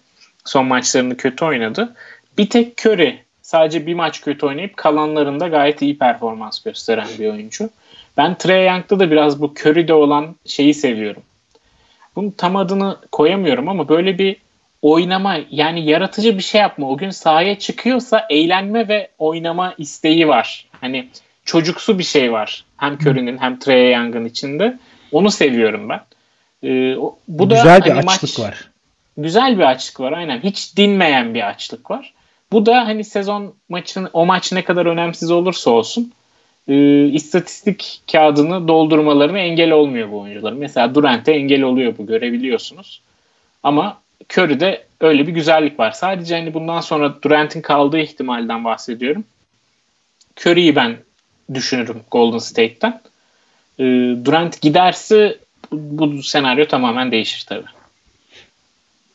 [0.45, 1.95] son maçlarını kötü oynadı.
[2.37, 7.69] Bir tek Curry sadece bir maç kötü oynayıp kalanlarında gayet iyi performans gösteren bir oyuncu.
[8.17, 11.23] Ben Trey Young'da da biraz bu Curry'de olan şeyi seviyorum.
[12.15, 14.35] Bunun tam adını koyamıyorum ama böyle bir
[14.81, 16.89] oynama yani yaratıcı bir şey yapma.
[16.89, 20.65] O gün sahaya çıkıyorsa eğlenme ve oynama isteği var.
[20.81, 21.09] Hani
[21.45, 22.63] çocuksu bir şey var.
[22.77, 24.77] Hem Curry'nin hem Trey Young'ın içinde.
[25.11, 26.01] Onu seviyorum ben.
[26.63, 26.95] Ee,
[27.27, 28.71] bu da güzel bir hani açlık maç, var.
[29.17, 30.39] Güzel bir açlık var aynen.
[30.39, 32.13] Hiç dinmeyen bir açlık var.
[32.51, 36.13] Bu da hani sezon maçın o maç ne kadar önemsiz olursa olsun
[36.67, 40.57] e, istatistik kağıdını doldurmalarına engel olmuyor bu oyuncuların.
[40.57, 43.01] Mesela Durant'e engel oluyor bu görebiliyorsunuz.
[43.63, 43.97] Ama
[44.37, 45.91] Curry'de öyle bir güzellik var.
[45.91, 49.23] Sadece hani bundan sonra Durant'in kaldığı ihtimalden bahsediyorum.
[50.41, 50.97] Curry'i ben
[51.53, 53.01] düşünürüm Golden State'ten.
[53.79, 53.83] E,
[54.25, 55.37] Durant giderse
[55.71, 57.65] bu, bu senaryo tamamen değişir tabii.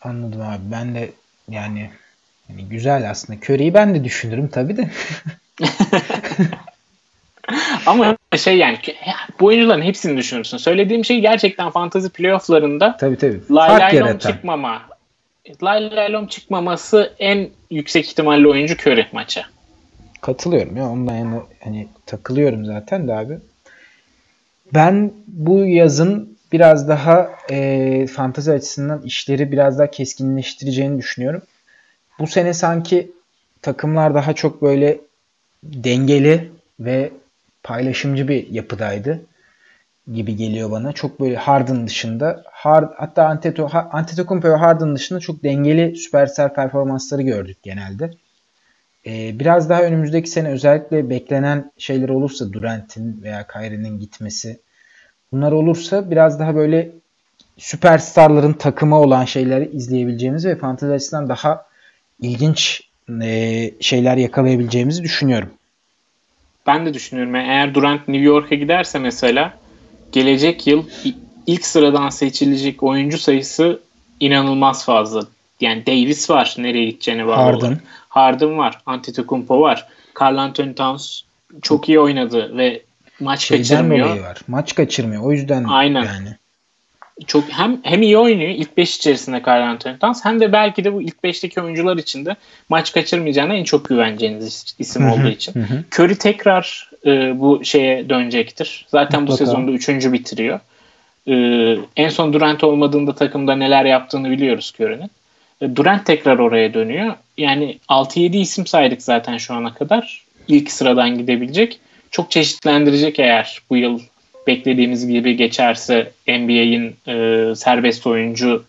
[0.02, 0.62] Anladım abi.
[0.64, 1.10] Ben de
[1.50, 1.90] yani,
[2.48, 3.38] yani güzel aslında.
[3.40, 4.90] Curry'i ben de düşünürüm tabii de.
[7.86, 8.78] Ama şey yani
[9.40, 10.56] bu oyuncuların hepsini düşünürsün.
[10.56, 13.40] Söylediğim şey gerçekten fantasy playofflarında tabii, tabii.
[13.50, 14.82] Lay çıkmama.
[15.62, 19.44] Lay laylom çıkmaması en yüksek ihtimalle oyuncu Curry maça.
[20.20, 23.38] Katılıyorum ya ondan yani hani takılıyorum zaten de abi.
[24.74, 31.42] Ben bu yazın biraz daha e, fantazi açısından işleri biraz daha keskinleştireceğini düşünüyorum.
[32.18, 33.10] Bu sene sanki
[33.62, 35.00] takımlar daha çok böyle
[35.62, 37.10] dengeli ve
[37.62, 39.20] paylaşımcı bir yapıdaydı
[40.12, 40.92] gibi geliyor bana.
[40.92, 43.24] Çok böyle Harden dışında Hard, hatta
[43.92, 48.10] Antetokounmpo ve Harden dışında çok dengeli süperstar performansları gördük genelde.
[49.06, 54.60] Ee, biraz daha önümüzdeki sene özellikle beklenen şeyler olursa Durant'in veya Kyrie'nin gitmesi
[55.32, 56.90] bunlar olursa biraz daha böyle
[57.58, 61.66] süperstarların takımı olan şeyleri izleyebileceğimiz ve fantezi açısından daha
[62.20, 62.82] ilginç
[63.22, 65.50] e, şeyler yakalayabileceğimizi düşünüyorum.
[66.66, 67.34] Ben de düşünüyorum.
[67.34, 69.54] Yani eğer Durant New York'a giderse mesela
[70.12, 70.84] gelecek yıl
[71.46, 73.80] ilk sıradan seçilecek oyuncu sayısı
[74.20, 75.22] inanılmaz fazla.
[75.60, 77.58] Yani Davis var nereye gideceğine bağlı Harden.
[77.66, 77.78] Olarak.
[78.08, 78.80] Harden var.
[78.86, 79.86] Antetokounmpo var.
[80.20, 81.20] Carl Anthony Towns
[81.62, 82.82] çok iyi oynadı ve
[83.20, 84.20] maç Şeyden kaçırmıyor.
[84.20, 84.38] var.
[84.48, 85.22] Maç kaçırmıyor.
[85.22, 86.04] O yüzden Aynen.
[86.04, 86.36] yani.
[87.26, 90.94] Çok hem hem iyi oynuyor ilk 5 içerisinde Carl Anthony Towns hem de belki de
[90.94, 92.36] bu ilk 5'teki oyuncular içinde
[92.68, 95.54] maç kaçırmayacağına en çok güveneceğiniz isim olduğu için.
[95.98, 98.86] Curry tekrar e, bu şeye dönecektir.
[98.88, 99.44] Zaten Mutlaka.
[99.44, 99.88] bu sezonda 3.
[99.88, 100.60] bitiriyor.
[101.28, 101.34] E,
[101.96, 105.10] en son Durant olmadığında takımda neler yaptığını biliyoruz Curry'nin.
[105.60, 107.14] E, Durant tekrar oraya dönüyor.
[107.38, 110.24] Yani 6-7 isim saydık zaten şu ana kadar.
[110.48, 111.80] İlk sıradan gidebilecek.
[112.10, 114.00] Çok çeşitlendirecek eğer bu yıl
[114.46, 118.64] beklediğimiz gibi geçerse NBA'in e, serbest oyuncu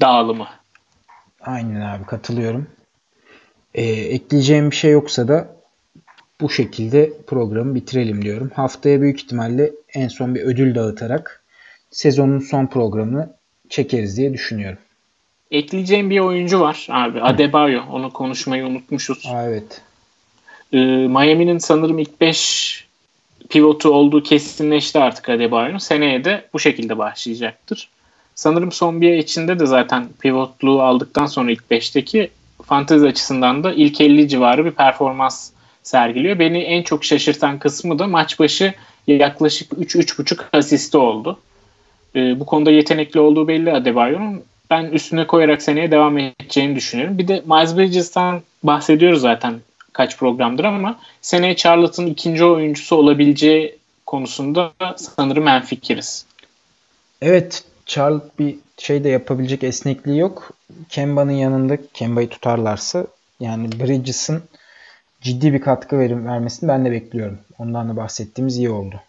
[0.00, 0.46] dağılımı.
[1.40, 2.66] Aynen abi katılıyorum.
[3.74, 5.48] Ee, ekleyeceğim bir şey yoksa da
[6.40, 8.50] bu şekilde programı bitirelim diyorum.
[8.54, 11.44] Haftaya büyük ihtimalle en son bir ödül dağıtarak
[11.90, 13.30] sezonun son programını
[13.68, 14.78] çekeriz diye düşünüyorum.
[15.50, 17.22] Ekleyeceğim bir oyuncu var abi.
[17.22, 17.82] Adebayo.
[17.90, 19.26] Onu konuşmayı unutmuşuz.
[19.26, 19.80] Aa, evet.
[20.72, 22.83] Ee, Miami'nin sanırım ilk 5
[23.48, 25.78] pivotu olduğu kesinleşti artık Adebayo'nun.
[25.78, 27.88] Seneye de bu şekilde başlayacaktır.
[28.34, 32.30] Sanırım son bir içinde de zaten pivotluğu aldıktan sonra ilk 5'teki
[32.64, 35.50] fantezi açısından da ilk 50 civarı bir performans
[35.82, 36.38] sergiliyor.
[36.38, 38.74] Beni en çok şaşırtan kısmı da maç başı
[39.06, 41.38] yaklaşık 3-3,5 asisti oldu.
[42.16, 44.42] Ee, bu konuda yetenekli olduğu belli Adebayo'nun.
[44.70, 47.18] Ben üstüne koyarak seneye devam edeceğini düşünüyorum.
[47.18, 49.54] Bir de Miles Bridges'tan bahsediyoruz zaten
[49.94, 56.26] kaç programdır ama seneye Charlotte'ın ikinci oyuncusu olabileceği konusunda sanırım en fikiriz.
[57.22, 60.50] Evet Charlotte bir şey de yapabilecek esnekliği yok.
[60.88, 63.06] Kemba'nın yanında Kemba'yı tutarlarsa
[63.40, 64.42] yani Bridges'ın
[65.20, 67.38] ciddi bir katkı verim vermesini ben de bekliyorum.
[67.58, 69.00] Ondan da bahsettiğimiz iyi oldu.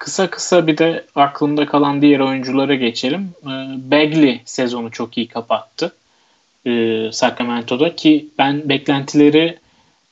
[0.00, 3.30] Kısa kısa bir de aklımda kalan diğer oyunculara geçelim.
[3.42, 3.48] Ee,
[3.90, 5.92] Bagley sezonu çok iyi kapattı.
[6.66, 9.58] Ee, Sacramento'da ki ben beklentileri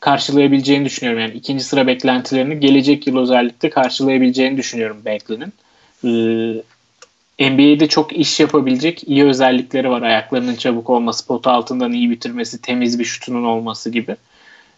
[0.00, 1.20] karşılayabileceğini düşünüyorum.
[1.20, 5.52] Yani ikinci sıra beklentilerini gelecek yıl özellikle karşılayabileceğini düşünüyorum Bagley'nin.
[6.04, 6.62] Ee,
[7.50, 10.02] NBA'de çok iş yapabilecek iyi özellikleri var.
[10.02, 14.16] Ayaklarının çabuk olması, pot altından iyi bitirmesi, temiz bir şutunun olması gibi.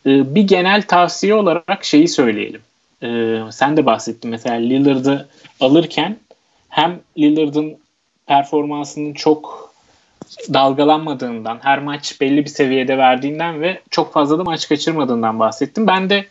[0.06, 2.60] Ee, bir genel tavsiye olarak şeyi söyleyelim.
[3.02, 5.28] Ee, sen de bahsettin mesela Lillard'ı
[5.60, 6.16] alırken
[6.68, 7.76] hem Lillard'ın
[8.26, 9.69] performansının çok
[10.52, 15.86] dalgalanmadığından, her maç belli bir seviyede verdiğinden ve çok fazla da maç kaçırmadığından bahsettim.
[15.86, 16.26] Ben de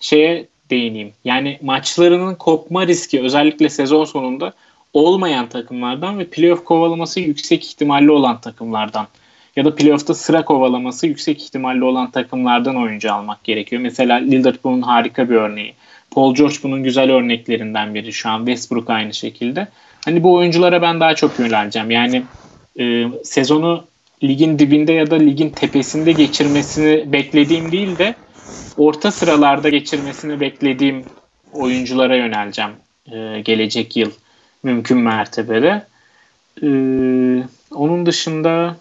[0.00, 1.12] şeye değineyim.
[1.24, 4.52] Yani maçlarının kopma riski özellikle sezon sonunda
[4.92, 9.06] olmayan takımlardan ve playoff kovalaması yüksek ihtimalli olan takımlardan
[9.56, 13.82] ya da playoff'ta sıra kovalaması yüksek ihtimalli olan takımlardan oyuncu almak gerekiyor.
[13.82, 15.74] Mesela Lillard bunun harika bir örneği.
[16.10, 18.38] Paul George bunun güzel örneklerinden biri şu an.
[18.38, 19.68] Westbrook aynı şekilde.
[20.04, 21.90] Hani bu oyunculara ben daha çok yöneleceğim.
[21.90, 22.22] Yani
[22.78, 23.84] e, sezonu
[24.22, 28.14] ligin dibinde ya da ligin tepesinde geçirmesini beklediğim değil de
[28.76, 31.04] orta sıralarda geçirmesini beklediğim
[31.52, 32.70] oyunculara yöneleceğim
[33.12, 34.10] e, gelecek yıl
[34.62, 35.86] mümkün mertebede.
[36.62, 36.68] E,
[37.74, 38.76] onun dışında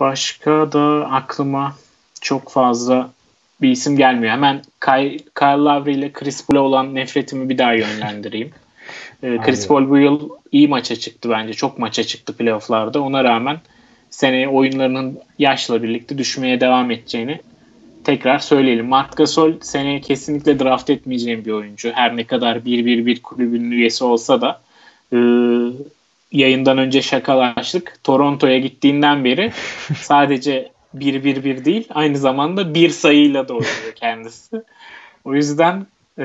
[0.00, 1.76] başka da aklıma
[2.20, 3.10] çok fazla
[3.62, 4.32] bir isim gelmiyor.
[4.32, 8.52] Hemen Kyle, Kyle Lowry ile Chris Paul'a olan nefretimi bir daha yönlendireyim.
[9.22, 11.52] E, Chris Paul bu yıl iyi maça çıktı bence.
[11.52, 13.02] Çok maça çıktı playofflarda.
[13.02, 13.56] Ona rağmen
[14.10, 17.40] seneye oyunlarının yaşla birlikte düşmeye devam edeceğini
[18.04, 18.86] tekrar söyleyelim.
[18.86, 21.90] Mark Gasol seneye kesinlikle draft etmeyeceğim bir oyuncu.
[21.94, 24.60] Her ne kadar 1-1-1 kulübünün üyesi olsa da
[25.12, 25.18] e,
[26.32, 27.98] yayından önce şakalaştık.
[28.04, 29.52] Toronto'ya gittiğinden beri
[29.96, 34.62] sadece 1-1-1 değil aynı zamanda bir sayıyla da oynuyor kendisi.
[35.24, 35.86] O yüzden
[36.18, 36.24] e,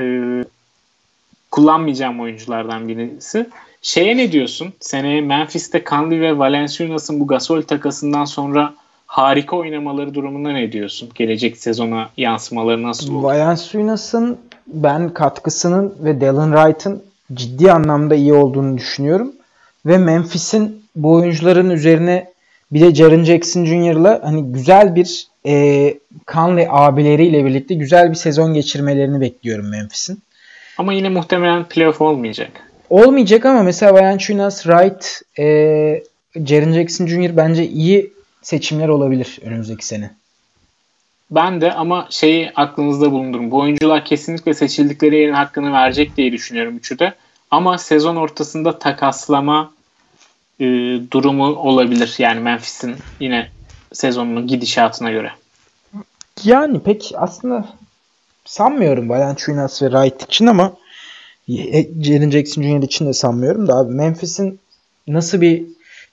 [1.51, 3.49] kullanmayacağım oyunculardan birisi.
[3.81, 4.73] Şeye ne diyorsun?
[4.79, 8.73] Seneye Memphis'te Conley ve Valenciunas'ın bu Gasol takasından sonra
[9.05, 11.09] harika oynamaları durumunda ne diyorsun?
[11.15, 13.23] Gelecek sezona yansımaları nasıl olur?
[13.23, 14.37] Valenciunas'ın
[14.67, 19.31] ben katkısının ve Dallin Wright'ın ciddi anlamda iyi olduğunu düşünüyorum.
[19.85, 22.29] Ve Memphis'in bu oyuncuların üzerine
[22.71, 25.93] bir de Jaren Jackson Jr.'la hani güzel bir e,
[26.27, 30.19] Conley abileriyle birlikte güzel bir sezon geçirmelerini bekliyorum Memphis'in.
[30.79, 32.51] Ama yine muhtemelen playoff olmayacak.
[32.89, 35.45] Olmayacak ama mesela Valanciunas, Wright, e,
[36.45, 37.37] Jaren Jackson Jr.
[37.37, 40.11] bence iyi seçimler olabilir önümüzdeki sene.
[41.31, 43.51] Ben de ama şeyi aklınızda bulundurun.
[43.51, 47.13] Bu oyuncular kesinlikle seçildikleri yerin hakkını verecek diye düşünüyorum üçü de.
[47.51, 49.71] Ama sezon ortasında takaslama
[50.59, 50.65] e,
[51.11, 52.15] durumu olabilir.
[52.17, 53.49] Yani Memphis'in yine
[53.93, 55.31] sezonunun gidişatına göre.
[56.43, 57.65] Yani pek aslında
[58.45, 60.73] sanmıyorum Valanciunas ve Wright için ama
[61.47, 62.83] e, Jaren Jackson Jr.
[62.83, 64.59] için de sanmıyorum da abi Memphis'in
[65.07, 65.63] nasıl bir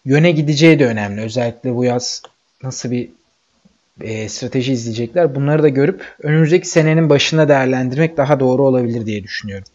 [0.04, 1.20] yöne gideceği de önemli.
[1.20, 2.22] Özellikle bu yaz
[2.62, 3.08] nasıl bir
[4.00, 5.34] e, strateji izleyecekler.
[5.34, 9.66] Bunları da görüp önümüzdeki senenin başına değerlendirmek daha doğru olabilir diye düşünüyorum.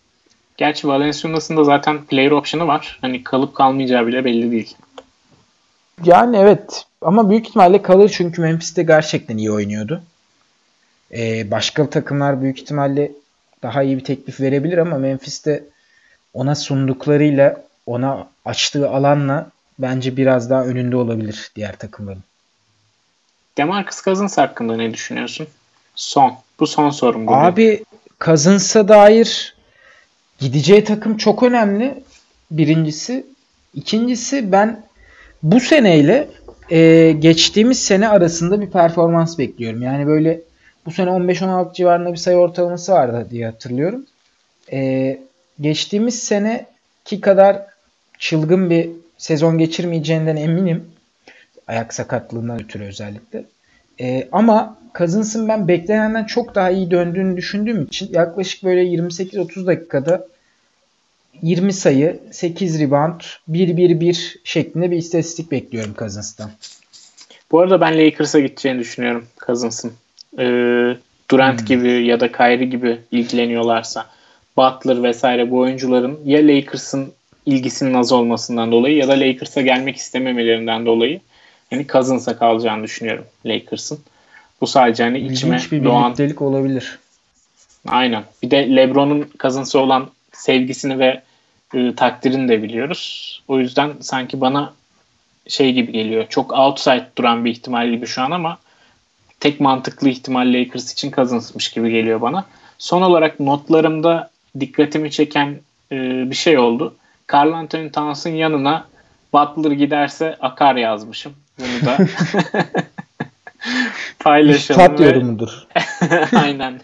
[0.58, 2.98] Gerçi Valenciunas'ın da zaten player option'ı var.
[3.02, 4.76] Hani kalıp kalmayacağı bile belli değil.
[6.04, 10.04] Yani evet ama büyük ihtimalle kalır çünkü Memphis'te gerçekten iyi oynuyordu.
[11.14, 13.12] Ee, başka takımlar büyük ihtimalle
[13.64, 15.64] daha iyi bir teklif verebilir ama Memphis'te
[16.34, 19.50] ona sunduklarıyla ona açtığı alanla
[19.80, 22.24] bence biraz daha önünde olabilir diğer takımların.
[23.58, 25.48] Demarcus Cousins hakkında ne düşünüyorsun?
[25.96, 26.34] Son.
[26.60, 27.28] Bu son sorum.
[27.28, 27.38] Bugün.
[27.38, 27.84] Abi
[28.26, 29.56] Cousins'a dair
[30.40, 32.04] gideceği takım çok önemli.
[32.52, 33.26] Birincisi.
[33.74, 34.84] İkincisi ben
[35.44, 36.30] bu seneyle
[36.70, 39.82] e, geçtiğimiz sene arasında bir performans bekliyorum.
[39.82, 40.42] Yani böyle
[40.86, 44.06] bu sene 15-16 civarında bir sayı ortalaması vardı diye hatırlıyorum.
[44.72, 45.20] E,
[45.62, 47.66] geçtiğimiz seneki kadar
[48.20, 50.86] çılgın bir sezon geçirmeyeceğinden eminim.
[51.68, 53.44] Ayak sakatlığından ötürü özellikle.
[54.00, 60.28] E, ama Cousins'ın ben beklenenden çok daha iyi döndüğünü düşündüğüm için yaklaşık böyle 28-30 dakikada
[61.42, 66.52] 20 sayı, 8 rebound, 1-1-1 şeklinde bir istatistik bekliyorum Cousins'tan.
[67.52, 69.94] Bu arada ben Lakers'a gideceğini düşünüyorum Cousins'ın.
[70.40, 70.98] Ee,
[71.32, 71.66] Durant hmm.
[71.68, 74.06] gibi ya da Kyrie gibi ilgileniyorlarsa
[74.58, 77.14] Butler vesaire bu oyuncuların ya Lakers'ın
[77.46, 81.20] ilgisinin az olmasından dolayı ya da Lakers'a gelmek istememelerinden dolayı
[81.72, 84.00] yani Cousins'a kalacağını düşünüyorum Lakers'ın.
[84.62, 86.06] Bu sadece hani içime İlginç bir doğan...
[86.06, 87.00] birliktelik olabilir.
[87.88, 88.24] Aynen.
[88.44, 91.22] Bir de LeBron'un Cousins'a olan sevgisini ve
[91.74, 93.42] e, takdirini de biliyoruz.
[93.48, 94.74] O yüzden sanki bana
[95.48, 96.26] şey gibi geliyor.
[96.30, 98.58] Çok outside duran bir ihtimal gibi şu an ama
[99.42, 102.46] tek mantıklı ihtimal Lakers için Cousins'mış gibi geliyor bana.
[102.78, 104.30] Son olarak notlarımda
[104.60, 105.60] dikkatimi çeken
[105.92, 105.96] e,
[106.30, 106.96] bir şey oldu.
[107.34, 108.88] Carl Anthony Towns'ın yanına
[109.34, 111.34] Butler giderse akar yazmışım.
[111.60, 111.98] Bunu da
[114.20, 114.82] paylaşalım.
[114.82, 115.06] Üstad ve...
[115.06, 115.68] yorumudur.
[116.36, 116.82] Aynen.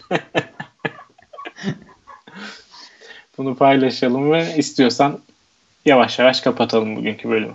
[3.37, 5.19] Bunu paylaşalım ve istiyorsan
[5.85, 7.53] yavaş yavaş kapatalım bugünkü bölümü.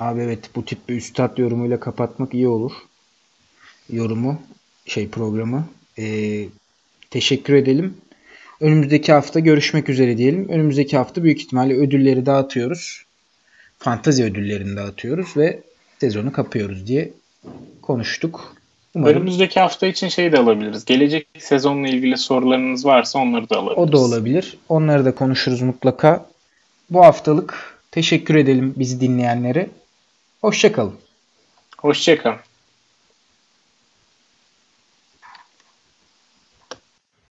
[0.00, 2.72] Abi evet bu tip bir üstad yorumuyla kapatmak iyi olur.
[3.90, 4.42] Yorumu
[4.86, 5.68] şey programı.
[5.98, 6.44] Ee,
[7.10, 7.96] teşekkür edelim.
[8.60, 10.48] Önümüzdeki hafta görüşmek üzere diyelim.
[10.48, 13.04] Önümüzdeki hafta büyük ihtimalle ödülleri dağıtıyoruz.
[13.78, 15.60] Fantazi ödüllerini dağıtıyoruz ve
[16.00, 17.10] sezonu kapıyoruz diye
[17.82, 18.54] konuştuk.
[18.94, 19.16] Umarım.
[19.16, 20.84] Önümüzdeki hafta için şey de alabiliriz.
[20.84, 23.88] Gelecek sezonla ilgili sorularınız varsa onları da alabiliriz.
[23.88, 24.58] O da olabilir.
[24.68, 26.26] Onları da konuşuruz mutlaka.
[26.90, 29.68] Bu haftalık teşekkür edelim bizi dinleyenlere.
[30.40, 30.94] Hoşçakalın.
[31.78, 32.38] Hoşçakalın.